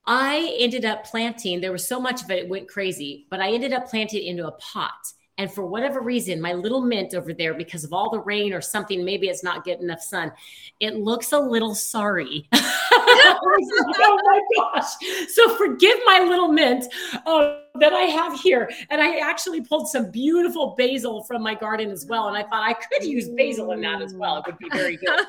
I 0.06 0.56
ended 0.58 0.84
up 0.84 1.04
planting. 1.04 1.60
There 1.60 1.72
was 1.72 1.86
so 1.86 2.00
much 2.00 2.22
of 2.22 2.30
it, 2.30 2.44
it 2.44 2.48
went 2.48 2.68
crazy. 2.68 3.26
But 3.30 3.40
I 3.40 3.52
ended 3.52 3.72
up 3.72 3.88
planting 3.88 4.22
it 4.22 4.26
into 4.26 4.46
a 4.46 4.52
pot. 4.52 4.92
And 5.36 5.52
for 5.52 5.66
whatever 5.66 6.00
reason, 6.00 6.40
my 6.40 6.52
little 6.52 6.80
mint 6.80 7.12
over 7.12 7.34
there, 7.34 7.54
because 7.54 7.82
of 7.82 7.92
all 7.92 8.08
the 8.08 8.20
rain 8.20 8.52
or 8.52 8.60
something, 8.60 9.04
maybe 9.04 9.26
it's 9.26 9.42
not 9.42 9.64
getting 9.64 9.84
enough 9.84 10.00
sun. 10.00 10.30
It 10.78 10.96
looks 10.96 11.32
a 11.32 11.38
little 11.38 11.74
sorry. 11.74 12.48
oh 12.54 14.20
my 14.24 14.40
gosh! 14.56 14.92
So 15.28 15.56
forgive 15.56 15.98
my 16.06 16.20
little 16.20 16.48
mint 16.48 16.84
uh, 17.26 17.56
that 17.80 17.92
I 17.92 18.02
have 18.02 18.38
here. 18.40 18.70
And 18.90 19.00
I 19.00 19.18
actually 19.18 19.62
pulled 19.62 19.88
some 19.88 20.12
beautiful 20.12 20.76
basil 20.78 21.24
from 21.24 21.42
my 21.42 21.56
garden 21.56 21.90
as 21.90 22.06
well. 22.06 22.28
And 22.28 22.36
I 22.36 22.42
thought 22.42 22.62
I 22.68 22.74
could 22.74 23.04
use 23.04 23.28
basil 23.28 23.72
in 23.72 23.80
that 23.80 24.02
as 24.02 24.14
well. 24.14 24.36
It 24.36 24.46
would 24.46 24.58
be 24.58 24.68
very 24.70 24.96
good. 24.96 25.18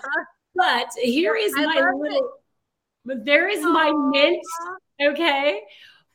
But 0.57 0.87
here 0.95 1.35
is 1.35 1.51
I 1.57 1.65
my 1.65 1.91
little. 1.99 2.29
But 3.03 3.25
there 3.25 3.49
is 3.49 3.61
my 3.61 3.91
mint. 3.91 4.41
Okay. 5.01 5.59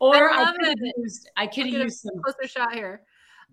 Or 0.01 0.31
I, 0.31 0.45
love 0.45 0.55
could 0.55 0.67
have 0.67 0.79
used. 0.97 1.31
I 1.37 1.47
could 1.47 1.67
have 1.67 1.75
used 1.75 2.01
some. 2.01 2.23
closer 2.23 2.49
shot 2.49 2.73
here. 2.73 3.03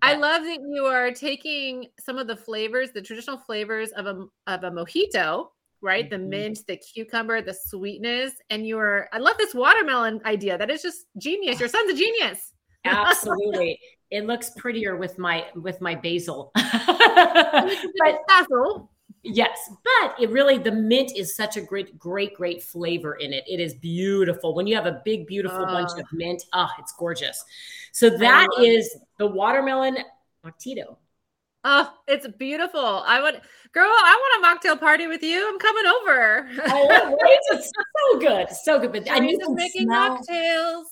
I 0.02 0.14
love 0.14 0.42
that 0.44 0.60
you 0.72 0.84
are 0.86 1.10
taking 1.12 1.88
some 2.00 2.18
of 2.18 2.26
the 2.26 2.36
flavors, 2.36 2.92
the 2.92 3.02
traditional 3.02 3.38
flavors 3.38 3.90
of 3.92 4.06
a 4.06 4.26
of 4.46 4.64
a 4.64 4.70
mojito, 4.70 5.48
right? 5.82 6.08
The 6.08 6.16
Mhm. 6.16 6.28
mint, 6.28 6.58
the 6.66 6.76
cucumber, 6.76 7.42
the 7.42 7.54
sweetness, 7.54 8.32
and 8.50 8.66
you're. 8.66 9.08
I 9.12 9.18
love 9.18 9.36
this 9.38 9.54
watermelon 9.54 10.20
idea. 10.24 10.56
That 10.58 10.70
is 10.70 10.82
just 10.82 11.06
genius. 11.18 11.60
Your 11.60 11.68
son's 11.68 11.90
a 11.92 11.94
genius. 11.94 12.52
Absolutely. 12.84 13.78
It 14.10 14.24
looks 14.26 14.50
prettier 14.56 14.96
with 14.96 15.18
my 15.18 15.46
with 15.54 15.80
my 15.80 15.94
basil. 15.94 16.52
but 16.54 18.20
basil. 18.28 18.90
Yes, 19.22 19.70
but 19.84 20.20
it 20.20 20.30
really 20.30 20.58
the 20.58 20.72
mint 20.72 21.12
is 21.16 21.34
such 21.34 21.56
a 21.56 21.60
great, 21.60 21.98
great, 21.98 22.34
great 22.34 22.62
flavor 22.62 23.14
in 23.14 23.32
it. 23.32 23.44
It 23.46 23.60
is 23.60 23.74
beautiful. 23.74 24.54
When 24.54 24.66
you 24.66 24.74
have 24.76 24.86
a 24.86 25.00
big, 25.04 25.26
beautiful 25.26 25.64
bunch 25.66 25.90
Oh. 25.96 26.00
of 26.00 26.06
mint, 26.12 26.42
oh, 26.52 26.68
it's 26.78 26.92
gorgeous. 26.92 27.44
So 27.92 28.10
that 28.10 28.48
is 28.60 28.86
is 28.86 28.96
the 29.18 29.26
watermelon 29.26 29.98
mojito. 30.44 30.96
Oh, 31.64 31.92
it's 32.06 32.26
beautiful. 32.38 32.80
I 33.04 33.20
would, 33.20 33.40
girl. 33.72 33.88
I 33.90 34.38
want 34.40 34.62
a 34.62 34.68
mocktail 34.68 34.78
party 34.78 35.06
with 35.08 35.22
you. 35.22 35.48
I'm 35.48 35.58
coming 35.58 35.86
over. 35.86 36.48
Oh, 36.68 36.88
I 36.88 37.10
it. 37.12 37.40
It's 37.50 37.70
so 38.12 38.18
good, 38.20 38.48
so 38.50 38.78
good. 38.78 38.92
But 38.92 39.08
and 39.10 39.28
you 39.28 39.36
Teresa's 39.38 39.54
making 39.56 39.86
smell, 39.88 40.18
mocktails. 40.18 40.84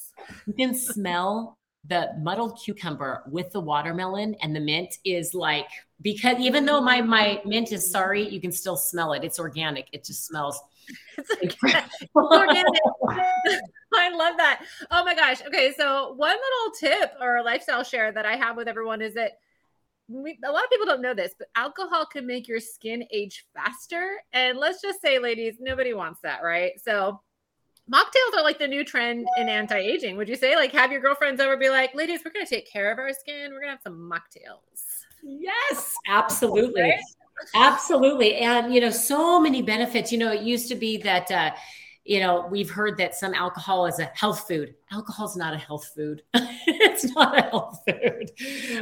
you 0.46 0.52
can 0.54 0.74
smell 0.74 1.56
the 1.88 2.10
muddled 2.18 2.58
cucumber 2.62 3.22
with 3.28 3.50
the 3.52 3.60
watermelon 3.60 4.34
and 4.42 4.54
the 4.54 4.60
mint 4.60 4.98
is 5.04 5.34
like 5.34 5.68
because 6.02 6.38
even 6.38 6.66
though 6.66 6.80
my 6.80 7.00
my 7.00 7.40
mint 7.44 7.72
is 7.72 7.90
sorry, 7.90 8.28
you 8.28 8.40
can 8.40 8.52
still 8.52 8.76
smell 8.76 9.12
it. 9.12 9.24
It's 9.24 9.38
organic. 9.38 9.88
It 9.92 10.04
just 10.04 10.26
smells. 10.26 10.60
organic. 12.14 12.66
I 13.94 14.10
love 14.10 14.36
that. 14.36 14.64
Oh 14.90 15.04
my 15.04 15.14
gosh. 15.14 15.42
Okay, 15.46 15.72
so 15.76 16.12
one 16.14 16.36
little 16.36 16.98
tip 16.98 17.12
or 17.20 17.42
lifestyle 17.42 17.82
share 17.82 18.12
that 18.12 18.26
I 18.26 18.36
have 18.36 18.56
with 18.56 18.68
everyone 18.68 19.00
is 19.00 19.14
that 19.14 19.32
we, 20.08 20.38
a 20.44 20.52
lot 20.52 20.64
of 20.64 20.70
people 20.70 20.86
don't 20.86 21.02
know 21.02 21.14
this, 21.14 21.34
but 21.38 21.48
alcohol 21.56 22.06
can 22.06 22.26
make 22.26 22.46
your 22.46 22.60
skin 22.60 23.04
age 23.10 23.44
faster. 23.54 24.18
And 24.32 24.58
let's 24.58 24.80
just 24.80 25.00
say, 25.00 25.18
ladies, 25.18 25.56
nobody 25.60 25.94
wants 25.94 26.20
that, 26.22 26.42
right? 26.44 26.72
So 26.82 27.20
mocktails 27.92 28.36
are 28.36 28.42
like 28.42 28.58
the 28.58 28.68
new 28.68 28.84
trend 28.84 29.26
in 29.36 29.48
anti-aging. 29.48 30.16
Would 30.16 30.28
you 30.28 30.36
say, 30.36 30.56
like, 30.56 30.72
have 30.72 30.92
your 30.92 31.00
girlfriends 31.00 31.40
over, 31.40 31.56
be 31.56 31.70
like, 31.70 31.94
ladies, 31.94 32.20
we're 32.24 32.32
gonna 32.32 32.46
take 32.46 32.70
care 32.70 32.92
of 32.92 32.98
our 32.98 33.12
skin. 33.12 33.52
We're 33.52 33.60
gonna 33.60 33.72
have 33.72 33.82
some 33.82 34.10
mocktails. 34.10 35.04
Yes, 35.22 35.94
absolutely. 36.08 36.82
Right? 36.82 37.00
Absolutely. 37.54 38.36
And, 38.36 38.72
you 38.72 38.80
know, 38.80 38.88
so 38.88 39.38
many 39.38 39.60
benefits. 39.60 40.10
You 40.10 40.16
know, 40.16 40.32
it 40.32 40.40
used 40.40 40.68
to 40.68 40.74
be 40.74 40.96
that, 40.98 41.30
uh, 41.30 41.50
you 42.06 42.20
know, 42.20 42.46
we've 42.48 42.70
heard 42.70 42.96
that 42.98 43.16
some 43.16 43.34
alcohol 43.34 43.86
is 43.86 43.98
a 43.98 44.04
health 44.14 44.46
food. 44.46 44.74
Alcohol 44.92 45.26
is 45.26 45.36
not 45.36 45.52
a 45.52 45.58
health 45.58 45.90
food. 45.94 46.22
it's 46.34 47.12
not 47.14 47.36
a 47.36 47.42
health 47.42 47.82
food, 47.86 48.30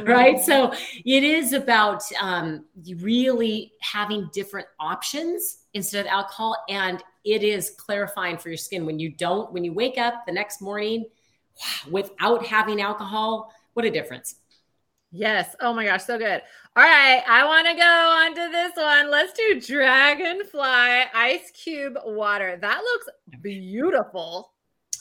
right? 0.07 0.39
So 0.39 0.71
it 1.03 1.23
is 1.23 1.53
about 1.53 2.03
um, 2.21 2.65
really 2.97 3.73
having 3.81 4.29
different 4.31 4.67
options 4.79 5.57
instead 5.73 6.05
of 6.05 6.11
alcohol. 6.11 6.55
And 6.69 7.03
it 7.23 7.41
is 7.41 7.71
clarifying 7.71 8.37
for 8.37 8.49
your 8.49 8.57
skin 8.57 8.85
when 8.85 8.99
you 8.99 9.09
don't, 9.09 9.51
when 9.51 9.63
you 9.63 9.73
wake 9.73 9.97
up 9.97 10.25
the 10.27 10.31
next 10.31 10.61
morning 10.61 11.05
wow, 11.59 11.91
without 11.91 12.45
having 12.45 12.79
alcohol, 12.79 13.51
what 13.73 13.85
a 13.85 13.91
difference. 13.91 14.35
Yes. 15.15 15.55
Oh 15.61 15.73
my 15.73 15.85
gosh, 15.85 16.03
so 16.03 16.17
good. 16.17 16.41
All 16.75 16.83
right, 16.83 17.23
I 17.25 17.45
want 17.45 17.67
to 17.67 17.73
go 17.73 17.81
on 17.83 18.35
to 18.35 18.51
this 18.51 18.73
one. 18.75 19.09
Let's 19.09 19.31
do 19.31 19.61
dragonfly 19.61 20.59
ice 21.13 21.51
cube 21.51 21.97
water. 22.03 22.57
That 22.61 22.79
looks 22.81 23.07
beautiful. 23.41 24.51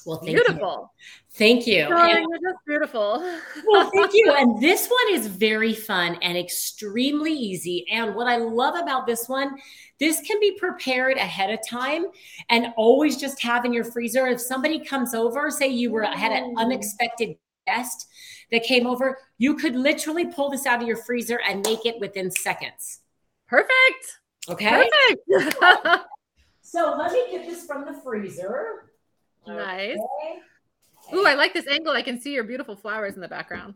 Well, 0.07 0.19
thank 0.19 0.37
you. 0.37 0.45
beautiful. 0.45 0.93
Thank 1.33 1.67
you. 1.67 1.83
And- 1.85 2.27
you're 2.29 2.53
just 2.53 2.65
beautiful. 2.65 3.19
well, 3.67 3.91
thank 3.91 4.13
you. 4.15 4.33
And 4.39 4.63
this 4.63 4.87
one 4.87 5.15
is 5.19 5.27
very 5.27 5.75
fun 5.75 6.17
and 6.23 6.39
extremely 6.39 7.33
easy. 7.33 7.85
And 7.91 8.15
what 8.15 8.29
I 8.29 8.37
love 8.37 8.77
about 8.77 9.09
this 9.09 9.29
one, 9.29 9.57
this 9.99 10.21
can 10.21 10.39
be 10.39 10.57
prepared 10.59 11.17
ahead 11.17 11.51
of 11.51 11.59
time 11.69 12.05
and 12.51 12.69
always 12.77 13.17
just 13.17 13.43
have 13.43 13.65
in 13.65 13.73
your 13.73 13.85
freezer. 13.85 14.29
If 14.29 14.41
somebody 14.41 14.79
comes 14.79 15.13
over, 15.13 15.51
say 15.51 15.69
you 15.69 15.91
were 15.91 16.05
had 16.05 16.31
an 16.31 16.55
Mm. 16.55 16.59
unexpected 16.59 17.37
guest 17.67 18.07
that 18.55 18.65
came 18.65 18.87
over, 18.87 19.19
you 19.39 19.55
could 19.55 19.77
literally 19.77 20.27
pull 20.27 20.51
this 20.51 20.65
out 20.65 20.81
of 20.81 20.89
your 20.89 20.97
freezer 20.97 21.41
and 21.47 21.65
make 21.65 21.85
it 21.85 22.01
within 22.01 22.31
seconds. 22.31 23.01
Perfect. 23.47 24.21
Okay. 24.49 24.89
Perfect. 25.29 26.07
So 26.67 26.97
let 26.99 27.13
me 27.13 27.25
get 27.31 27.47
this 27.47 27.67
from 27.67 27.85
the 27.85 27.93
freezer. 28.03 28.91
nice. 29.47 29.97
Okay. 29.97 31.17
Ooh, 31.17 31.25
I 31.25 31.35
like 31.35 31.53
this 31.53 31.69
angle. 31.69 31.93
I 31.93 32.03
can 32.03 32.21
see 32.21 32.33
your 32.33 32.43
beautiful 32.43 32.75
flowers 32.75 33.15
in 33.15 33.21
the 33.21 33.29
background. 33.29 33.75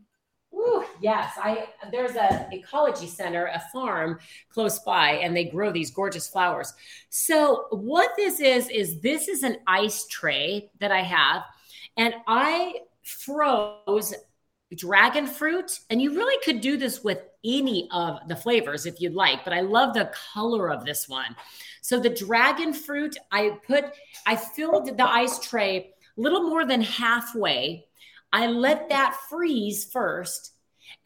Ooh, 0.54 0.82
yes, 1.00 1.34
I 1.40 1.66
there's 1.92 2.16
a 2.16 2.48
ecology 2.50 3.06
center, 3.06 3.46
a 3.46 3.62
farm 3.72 4.18
close 4.48 4.78
by, 4.80 5.10
and 5.10 5.36
they 5.36 5.44
grow 5.44 5.70
these 5.70 5.90
gorgeous 5.90 6.26
flowers. 6.26 6.72
So 7.10 7.66
what 7.70 8.10
this 8.16 8.40
is 8.40 8.68
is 8.68 9.00
this 9.00 9.28
is 9.28 9.42
an 9.42 9.58
ice 9.66 10.06
tray 10.06 10.70
that 10.80 10.90
I 10.90 11.02
have, 11.02 11.44
and 11.98 12.14
I 12.26 12.80
froze 13.04 14.14
dragon 14.76 15.26
fruit, 15.26 15.80
and 15.90 16.00
you 16.00 16.14
really 16.14 16.42
could 16.44 16.60
do 16.60 16.76
this 16.76 17.02
with 17.02 17.22
any 17.44 17.88
of 17.90 18.28
the 18.28 18.36
flavors 18.36 18.86
if 18.86 19.00
you'd 19.00 19.14
like, 19.14 19.44
but 19.44 19.52
I 19.54 19.60
love 19.60 19.94
the 19.94 20.12
color 20.32 20.70
of 20.70 20.84
this 20.84 21.08
one. 21.08 21.34
So 21.80 21.98
the 21.98 22.10
dragon 22.10 22.72
fruit, 22.72 23.16
I 23.32 23.58
put, 23.66 23.86
I 24.26 24.36
filled 24.36 24.96
the 24.96 25.08
ice 25.08 25.38
tray 25.38 25.94
a 26.16 26.20
little 26.20 26.42
more 26.42 26.66
than 26.66 26.82
halfway. 26.82 27.86
I 28.32 28.46
let 28.48 28.90
that 28.90 29.16
freeze 29.30 29.84
first. 29.84 30.52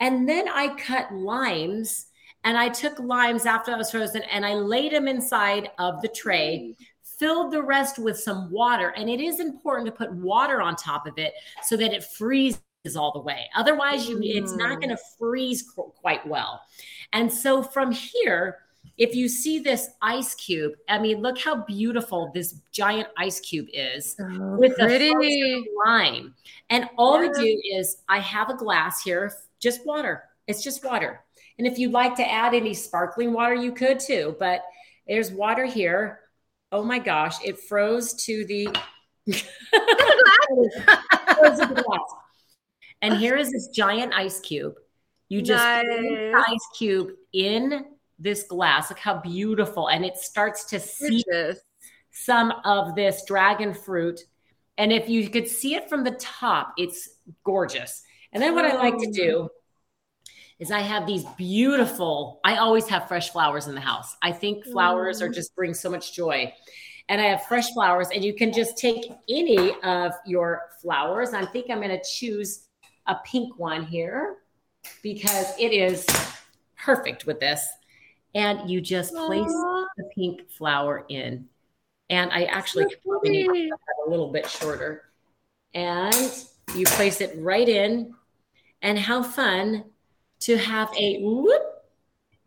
And 0.00 0.28
then 0.28 0.48
I 0.48 0.74
cut 0.74 1.12
limes 1.12 2.06
and 2.44 2.58
I 2.58 2.68
took 2.68 2.98
limes 2.98 3.46
after 3.46 3.70
I 3.72 3.76
was 3.76 3.90
frozen 3.92 4.22
and 4.22 4.44
I 4.44 4.54
laid 4.54 4.92
them 4.92 5.06
inside 5.06 5.70
of 5.78 6.02
the 6.02 6.08
tray, 6.08 6.76
filled 7.18 7.52
the 7.52 7.62
rest 7.62 8.00
with 8.00 8.18
some 8.18 8.50
water. 8.50 8.88
And 8.96 9.08
it 9.08 9.20
is 9.20 9.38
important 9.38 9.86
to 9.86 9.92
put 9.92 10.12
water 10.12 10.60
on 10.60 10.74
top 10.74 11.06
of 11.06 11.18
it 11.18 11.34
so 11.62 11.76
that 11.76 11.92
it 11.92 12.02
freezes 12.02 12.60
all 12.96 13.12
the 13.12 13.20
way. 13.20 13.48
Otherwise, 13.56 14.08
you, 14.08 14.20
it's 14.22 14.54
not 14.54 14.80
going 14.80 14.90
to 14.90 14.96
mm. 14.96 15.18
freeze 15.18 15.62
quite 16.00 16.26
well. 16.26 16.60
And 17.12 17.32
so 17.32 17.62
from 17.62 17.92
here, 17.92 18.58
if 18.98 19.14
you 19.14 19.28
see 19.28 19.58
this 19.58 19.88
ice 20.02 20.34
cube, 20.34 20.72
I 20.88 20.98
mean, 20.98 21.20
look 21.22 21.38
how 21.38 21.64
beautiful 21.64 22.30
this 22.34 22.56
giant 22.72 23.08
ice 23.16 23.40
cube 23.40 23.68
is 23.72 24.16
with 24.18 24.76
the 24.76 25.64
lime. 25.86 26.34
And 26.70 26.88
all 26.98 27.22
Yeah. 27.22 27.30
we 27.30 27.40
do 27.40 27.62
is 27.78 27.98
I 28.08 28.18
have 28.18 28.50
a 28.50 28.54
glass 28.54 29.02
here, 29.02 29.32
just 29.60 29.86
water. 29.86 30.24
It's 30.46 30.62
just 30.62 30.84
water. 30.84 31.24
And 31.58 31.66
if 31.66 31.78
you'd 31.78 31.92
like 31.92 32.16
to 32.16 32.30
add 32.30 32.54
any 32.54 32.74
sparkling 32.74 33.32
water, 33.32 33.54
you 33.54 33.72
could 33.72 34.00
too. 34.00 34.36
But 34.38 34.64
there's 35.06 35.30
water 35.30 35.64
here. 35.64 36.20
Oh 36.70 36.82
my 36.82 36.98
gosh, 36.98 37.36
it 37.44 37.58
froze 37.60 38.14
to 38.24 38.44
the 38.46 38.66
froze 39.26 39.42
to 41.60 41.66
the 41.66 41.84
glass. 41.86 42.21
And 43.02 43.14
here 43.18 43.36
is 43.36 43.50
this 43.50 43.68
giant 43.68 44.14
ice 44.14 44.40
cube. 44.40 44.74
You 45.28 45.42
just 45.42 45.64
Nice. 45.64 46.44
ice 46.48 46.68
cube 46.78 47.10
in 47.32 47.84
this 48.18 48.44
glass. 48.44 48.90
Look 48.90 48.98
how 49.00 49.20
beautiful. 49.20 49.88
And 49.88 50.04
it 50.04 50.16
starts 50.16 50.64
to 50.66 50.80
see 50.80 51.24
some 52.10 52.52
of 52.64 52.94
this 52.94 53.24
dragon 53.26 53.74
fruit 53.74 54.20
And 54.78 54.92
if 54.92 55.08
you 55.08 55.28
could 55.28 55.48
see 55.48 55.74
it 55.74 55.88
from 55.88 56.04
the 56.04 56.12
top, 56.12 56.72
it's 56.78 57.08
gorgeous. 57.44 58.02
And 58.32 58.42
then 58.42 58.54
what 58.54 58.64
I 58.64 58.74
like 58.74 58.96
to 58.98 59.10
do 59.10 59.48
oh. 59.48 59.50
is 60.58 60.70
I 60.70 60.80
have 60.80 61.06
these 61.06 61.24
beautiful, 61.36 62.40
I 62.44 62.56
always 62.56 62.88
have 62.88 63.06
fresh 63.08 63.30
flowers 63.30 63.66
in 63.66 63.74
the 63.74 63.80
house. 63.80 64.16
I 64.22 64.32
think 64.32 64.64
flowers 64.64 65.20
are 65.20 65.28
oh. 65.28 65.32
just 65.32 65.54
bring 65.54 65.74
so 65.74 65.90
much 65.90 66.14
joy. 66.14 66.52
And 67.08 67.20
I 67.20 67.24
have 67.24 67.44
fresh 67.44 67.70
flowers, 67.72 68.08
and 68.14 68.24
you 68.24 68.32
can 68.32 68.52
just 68.52 68.78
take 68.78 69.12
any 69.28 69.74
of 69.82 70.12
your 70.24 70.62
flowers. 70.80 71.34
I 71.34 71.44
think 71.44 71.68
I'm 71.68 71.78
going 71.78 71.90
to 71.90 72.02
choose 72.02 72.68
a 73.06 73.16
pink 73.24 73.58
one 73.58 73.84
here 73.84 74.36
because 75.02 75.54
it 75.58 75.72
is 75.72 76.06
perfect 76.76 77.26
with 77.26 77.40
this. 77.40 77.66
And 78.34 78.70
you 78.70 78.80
just 78.80 79.14
place 79.14 79.52
Aww. 79.52 79.84
the 79.96 80.04
pink 80.14 80.50
flower 80.50 81.04
in. 81.08 81.46
And 82.08 82.32
I 82.32 82.44
actually 82.44 82.86
so 83.04 83.20
need 83.24 83.70
a 84.06 84.10
little 84.10 84.30
bit 84.30 84.48
shorter. 84.48 85.04
And 85.74 86.14
you 86.74 86.86
place 86.86 87.20
it 87.20 87.34
right 87.38 87.68
in. 87.68 88.14
And 88.80 88.98
how 88.98 89.22
fun 89.22 89.84
to 90.40 90.56
have 90.56 90.90
a 90.98 91.20
whoop. 91.20 91.62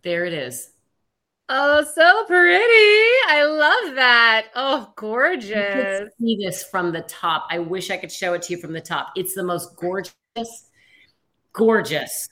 There 0.02 0.26
it 0.26 0.34
is. 0.34 0.72
Oh, 1.48 1.84
so 1.84 2.26
pretty. 2.26 2.63
I 3.28 3.44
love 3.46 3.96
that. 3.96 4.48
Oh, 4.56 4.91
gorgeous. 4.96 6.10
see 6.20 6.38
this 6.44 6.63
from 6.63 6.91
the 6.91 7.02
top. 7.02 7.48
I 7.52 7.60
wish 7.60 7.91
I 7.91 7.98
could 7.98 8.12
show 8.12 8.34
it 8.34 8.41
to 8.44 8.54
you 8.54 8.60
from 8.60 8.74
the 8.74 8.82
top. 8.82 9.12
It's 9.15 9.36
the 9.36 9.44
most 9.44 9.76
gorgeous, 9.76 10.15
gorgeous. 11.54 12.30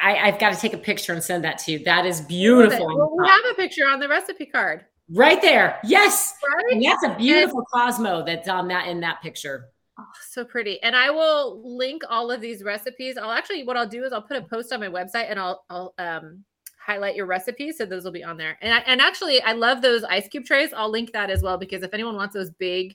I, 0.00 0.30
have 0.30 0.38
got 0.38 0.54
to 0.54 0.60
take 0.60 0.72
a 0.72 0.78
picture 0.78 1.12
and 1.12 1.22
send 1.22 1.44
that 1.44 1.58
to 1.58 1.72
you. 1.72 1.84
That 1.84 2.06
is 2.06 2.20
beautiful. 2.20 2.86
Well, 2.86 3.16
we 3.18 3.26
have 3.26 3.40
a 3.50 3.54
picture 3.54 3.88
on 3.88 3.98
the 3.98 4.08
recipe 4.08 4.46
card. 4.46 4.84
Right 5.12 5.42
there. 5.42 5.80
Yes. 5.82 6.34
Right? 6.70 6.80
That's 6.82 7.14
a 7.14 7.16
beautiful 7.18 7.64
Cosmo 7.72 8.24
that's 8.24 8.48
on 8.48 8.68
that 8.68 8.86
in 8.86 9.00
that 9.00 9.20
picture. 9.22 9.70
Oh, 9.98 10.04
so 10.28 10.44
pretty. 10.44 10.80
And 10.82 10.94
I 10.94 11.10
will 11.10 11.60
link 11.76 12.02
all 12.08 12.30
of 12.30 12.40
these 12.40 12.62
recipes. 12.62 13.18
I'll 13.18 13.32
actually 13.32 13.64
what 13.64 13.76
I'll 13.76 13.88
do 13.88 14.04
is 14.04 14.12
I'll 14.12 14.22
put 14.22 14.36
a 14.36 14.42
post 14.42 14.72
on 14.72 14.80
my 14.80 14.86
website 14.86 15.26
and 15.28 15.38
I'll 15.38 15.64
I'll 15.68 15.94
um 15.98 16.44
highlight 16.78 17.16
your 17.16 17.26
recipes 17.26 17.76
so 17.76 17.84
those 17.84 18.04
will 18.04 18.12
be 18.12 18.22
on 18.22 18.36
there. 18.36 18.56
And 18.62 18.72
I, 18.72 18.78
and 18.86 19.00
actually 19.00 19.42
I 19.42 19.52
love 19.52 19.82
those 19.82 20.04
ice 20.04 20.28
cube 20.28 20.44
trays. 20.44 20.72
I'll 20.72 20.90
link 20.90 21.12
that 21.12 21.28
as 21.28 21.42
well 21.42 21.58
because 21.58 21.82
if 21.82 21.92
anyone 21.92 22.14
wants 22.14 22.34
those 22.34 22.50
big 22.50 22.94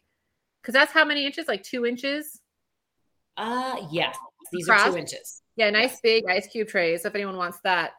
cuz 0.64 0.74
that's 0.74 0.94
how 0.94 1.04
many 1.04 1.26
inches? 1.26 1.50
Like 1.50 1.64
2 1.64 1.86
inches? 1.86 2.42
Uh 3.36 3.86
yes. 3.92 4.18
These 4.56 4.70
are 4.70 4.92
2 4.92 4.98
inches. 4.98 5.42
Yeah, 5.56 5.70
nice 5.70 6.00
big 6.02 6.26
ice 6.30 6.48
cube 6.48 6.68
trays. 6.68 7.04
So 7.04 7.08
if 7.08 7.16
anyone 7.16 7.38
wants 7.38 7.60
that, 7.64 7.92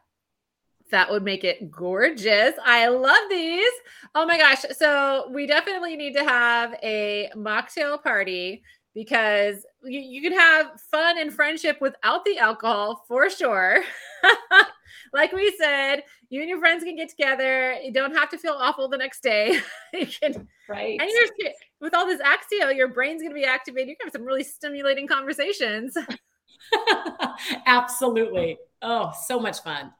that 0.91 1.11
would 1.11 1.23
make 1.23 1.43
it 1.43 1.69
gorgeous. 1.69 2.53
I 2.63 2.87
love 2.87 3.29
these. 3.29 3.71
Oh 4.15 4.25
my 4.25 4.37
gosh. 4.37 4.63
So 4.77 5.29
we 5.33 5.45
definitely 5.45 5.97
need 5.97 6.13
to 6.13 6.23
have 6.23 6.75
a 6.83 7.29
mocktail 7.35 8.01
party 8.01 8.63
because 8.93 9.65
you, 9.83 9.99
you 9.99 10.21
can 10.21 10.33
have 10.33 10.79
fun 10.89 11.19
and 11.19 11.33
friendship 11.33 11.79
without 11.81 12.25
the 12.25 12.37
alcohol 12.37 13.03
for 13.07 13.29
sure. 13.29 13.83
like 15.13 15.31
we 15.31 15.53
said, 15.59 16.03
you 16.29 16.41
and 16.41 16.49
your 16.49 16.59
friends 16.59 16.83
can 16.83 16.95
get 16.95 17.09
together. 17.09 17.73
You 17.73 17.91
don't 17.91 18.15
have 18.15 18.29
to 18.29 18.37
feel 18.37 18.53
awful 18.53 18.87
the 18.87 18.97
next 18.97 19.21
day. 19.21 19.59
you 19.93 20.07
can, 20.07 20.47
right. 20.67 20.99
And 20.99 21.09
you're, 21.09 21.51
with 21.79 21.93
all 21.93 22.05
this 22.05 22.21
Axio, 22.21 22.75
your 22.75 22.87
brain's 22.87 23.21
going 23.21 23.33
to 23.33 23.39
be 23.39 23.45
activated. 23.45 23.89
You 23.89 23.95
can 23.97 24.07
have 24.07 24.13
some 24.13 24.25
really 24.25 24.43
stimulating 24.43 25.07
conversations. 25.07 25.95
Absolutely. 27.65 28.57
Oh, 28.81 29.11
so 29.25 29.39
much 29.39 29.61
fun. 29.61 29.91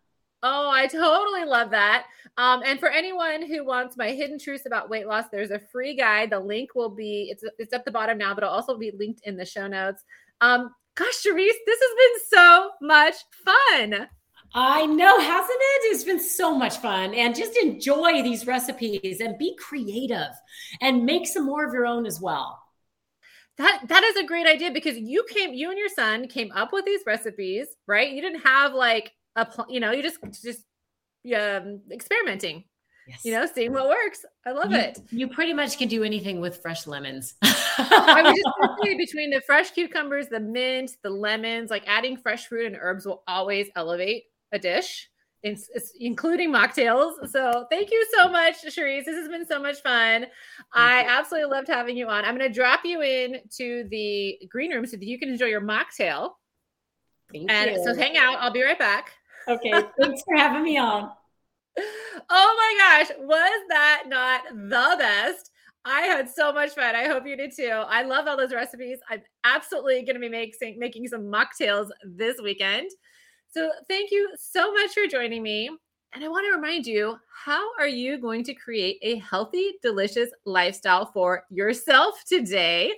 Oh, 0.43 0.69
I 0.69 0.87
totally 0.87 1.45
love 1.45 1.71
that. 1.71 2.05
Um, 2.37 2.61
and 2.63 2.79
for 2.79 2.89
anyone 2.89 3.45
who 3.45 3.65
wants 3.65 3.97
my 3.97 4.11
hidden 4.11 4.37
truths 4.37 4.67
about 4.67 4.89
weight 4.89 5.07
loss, 5.07 5.25
there's 5.31 5.49
a 5.49 5.59
free 5.59 5.95
guide. 5.95 6.29
The 6.29 6.39
link 6.39 6.75
will 6.75 6.89
be 6.89 7.29
it's 7.31 7.43
it's 7.57 7.73
at 7.73 7.85
the 7.85 7.91
bottom 7.91 8.17
now, 8.17 8.35
but 8.35 8.43
it'll 8.43 8.55
also 8.55 8.77
be 8.77 8.91
linked 8.91 9.21
in 9.23 9.35
the 9.35 9.45
show 9.45 9.67
notes. 9.67 10.03
Um, 10.41 10.73
gosh, 10.95 11.23
Cherise, 11.23 11.53
this 11.65 11.79
has 11.81 11.95
been 11.97 12.39
so 12.39 12.71
much 12.81 13.15
fun. 13.43 14.07
I 14.53 14.85
know, 14.85 15.19
hasn't 15.19 15.59
it? 15.59 15.93
It's 15.93 16.03
been 16.03 16.19
so 16.19 16.55
much 16.55 16.77
fun. 16.77 17.13
And 17.13 17.35
just 17.35 17.57
enjoy 17.57 18.23
these 18.23 18.47
recipes 18.47 19.19
and 19.19 19.37
be 19.37 19.55
creative 19.57 20.31
and 20.81 21.05
make 21.05 21.27
some 21.27 21.45
more 21.45 21.65
of 21.65 21.73
your 21.73 21.85
own 21.85 22.05
as 22.05 22.21
well. 22.21 22.61
That 23.57 23.83
that 23.87 24.03
is 24.03 24.15
a 24.17 24.25
great 24.25 24.45
idea 24.45 24.71
because 24.71 24.97
you 24.97 25.25
came 25.29 25.53
you 25.53 25.69
and 25.69 25.79
your 25.79 25.89
son 25.89 26.27
came 26.27 26.51
up 26.51 26.71
with 26.71 26.85
these 26.85 27.01
recipes, 27.05 27.67
right? 27.87 28.11
You 28.11 28.21
didn't 28.21 28.41
have 28.41 28.73
like 28.73 29.13
a 29.35 29.45
pl- 29.45 29.67
you 29.69 29.79
know 29.79 29.91
you 29.91 30.03
just 30.03 30.19
just 30.43 30.63
um, 31.35 31.81
experimenting 31.91 32.63
yes. 33.07 33.23
you 33.23 33.31
know 33.31 33.45
seeing 33.45 33.73
what 33.73 33.87
works 33.87 34.25
i 34.45 34.51
love 34.51 34.71
you, 34.71 34.77
it 34.77 34.99
you 35.11 35.27
pretty 35.27 35.53
much 35.53 35.77
can 35.77 35.87
do 35.87 36.03
anything 36.03 36.39
with 36.39 36.61
fresh 36.61 36.87
lemons 36.87 37.35
i 37.43 38.21
was 38.23 38.33
just 38.33 38.83
say 38.83 38.97
between 38.97 39.29
the 39.29 39.41
fresh 39.41 39.71
cucumbers 39.71 40.27
the 40.27 40.39
mint 40.39 40.91
the 41.03 41.09
lemons 41.09 41.69
like 41.69 41.83
adding 41.87 42.17
fresh 42.17 42.47
fruit 42.47 42.65
and 42.65 42.77
herbs 42.79 43.05
will 43.05 43.23
always 43.27 43.69
elevate 43.75 44.23
a 44.51 44.59
dish 44.59 45.09
it's, 45.43 45.69
including 45.99 46.51
mocktails. 46.51 47.29
So 47.29 47.65
thank 47.69 47.91
you 47.91 48.05
so 48.17 48.29
much, 48.29 48.63
Cherise. 48.63 49.05
This 49.05 49.15
has 49.15 49.29
been 49.29 49.45
so 49.45 49.61
much 49.61 49.81
fun. 49.81 50.25
I 50.73 51.05
absolutely 51.07 51.49
loved 51.49 51.67
having 51.67 51.95
you 51.95 52.07
on. 52.07 52.25
I'm 52.25 52.37
going 52.37 52.51
to 52.51 52.53
drop 52.53 52.81
you 52.83 53.01
in 53.01 53.37
to 53.57 53.87
the 53.89 54.39
green 54.49 54.71
room 54.71 54.85
so 54.85 54.97
that 54.97 55.05
you 55.05 55.19
can 55.19 55.29
enjoy 55.29 55.45
your 55.45 55.61
mocktail. 55.61 56.31
Thank 57.31 57.51
and 57.51 57.71
you. 57.71 57.83
so 57.83 57.95
hang 57.95 58.17
out. 58.17 58.37
I'll 58.39 58.51
be 58.51 58.63
right 58.63 58.79
back. 58.79 59.13
Okay. 59.47 59.71
Thanks 59.71 60.23
for 60.23 60.35
having 60.35 60.63
me 60.63 60.77
on. 60.77 61.11
Oh 62.29 62.55
my 62.57 63.03
gosh. 63.05 63.15
Was 63.19 63.61
that 63.69 64.03
not 64.07 64.41
the 64.49 64.95
best? 64.97 65.51
I 65.85 66.01
had 66.01 66.27
so 66.27 66.51
much 66.51 66.71
fun. 66.71 66.95
I 66.95 67.07
hope 67.07 67.25
you 67.25 67.37
did 67.37 67.53
too. 67.55 67.69
I 67.69 68.01
love 68.01 68.27
all 68.27 68.35
those 68.35 68.51
recipes. 68.51 68.97
I'm 69.09 69.21
absolutely 69.43 70.01
going 70.03 70.15
to 70.15 70.19
be 70.19 70.27
making 70.27 70.79
making 70.79 71.07
some 71.07 71.31
mocktails 71.31 71.89
this 72.03 72.41
weekend. 72.43 72.89
So 73.57 73.71
thank 73.87 74.11
you 74.11 74.29
so 74.37 74.71
much 74.71 74.91
for 74.91 75.07
joining 75.07 75.41
me. 75.41 75.67
And 76.13 76.23
I 76.23 76.27
want 76.27 76.45
to 76.45 76.55
remind 76.55 76.85
you, 76.85 77.17
how 77.43 77.67
are 77.79 77.87
you 77.87 78.19
going 78.19 78.43
to 78.43 78.53
create 78.53 78.99
a 79.01 79.15
healthy, 79.15 79.79
delicious 79.81 80.29
lifestyle 80.45 81.07
for 81.07 81.43
yourself 81.49 82.23
today? 82.27 82.93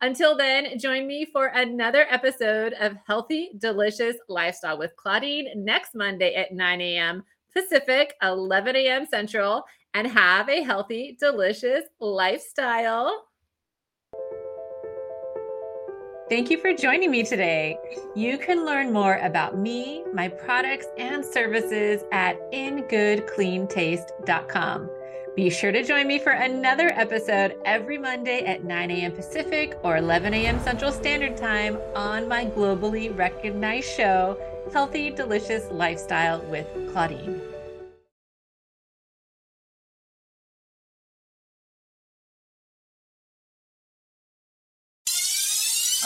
Until 0.00 0.34
then, 0.34 0.78
join 0.78 1.06
me 1.06 1.26
for 1.30 1.48
another 1.48 2.06
episode 2.08 2.72
of 2.80 2.96
Healthy 3.06 3.50
Delicious 3.58 4.16
Lifestyle 4.26 4.78
with 4.78 4.96
Claudine 4.96 5.48
next 5.54 5.94
Monday 5.94 6.34
at 6.34 6.50
9 6.54 6.80
a.m. 6.80 7.22
Pacific, 7.54 8.14
11 8.22 8.76
a.m. 8.76 9.04
Central, 9.04 9.64
and 9.92 10.06
have 10.06 10.48
a 10.48 10.62
healthy, 10.62 11.14
delicious 11.20 11.82
lifestyle. 12.00 13.26
Thank 16.30 16.48
you 16.48 16.56
for 16.58 16.72
joining 16.72 17.10
me 17.10 17.24
today. 17.24 17.76
You 18.14 18.38
can 18.38 18.64
learn 18.64 18.92
more 18.92 19.16
about 19.16 19.58
me, 19.58 20.04
my 20.12 20.28
products, 20.28 20.86
and 20.96 21.24
services 21.24 22.04
at 22.12 22.38
ingoodcleantaste.com. 22.52 24.90
Be 25.34 25.50
sure 25.50 25.72
to 25.72 25.82
join 25.82 26.06
me 26.06 26.20
for 26.20 26.30
another 26.30 26.92
episode 26.94 27.56
every 27.64 27.98
Monday 27.98 28.44
at 28.44 28.62
9 28.62 28.92
a.m. 28.92 29.10
Pacific 29.10 29.76
or 29.82 29.96
11 29.96 30.32
a.m. 30.32 30.60
Central 30.60 30.92
Standard 30.92 31.36
Time 31.36 31.76
on 31.96 32.28
my 32.28 32.46
globally 32.46 33.18
recognized 33.18 33.88
show, 33.88 34.38
Healthy 34.72 35.10
Delicious 35.10 35.68
Lifestyle 35.72 36.42
with 36.42 36.68
Claudine. 36.92 37.49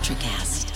Electrocast. 0.00 0.69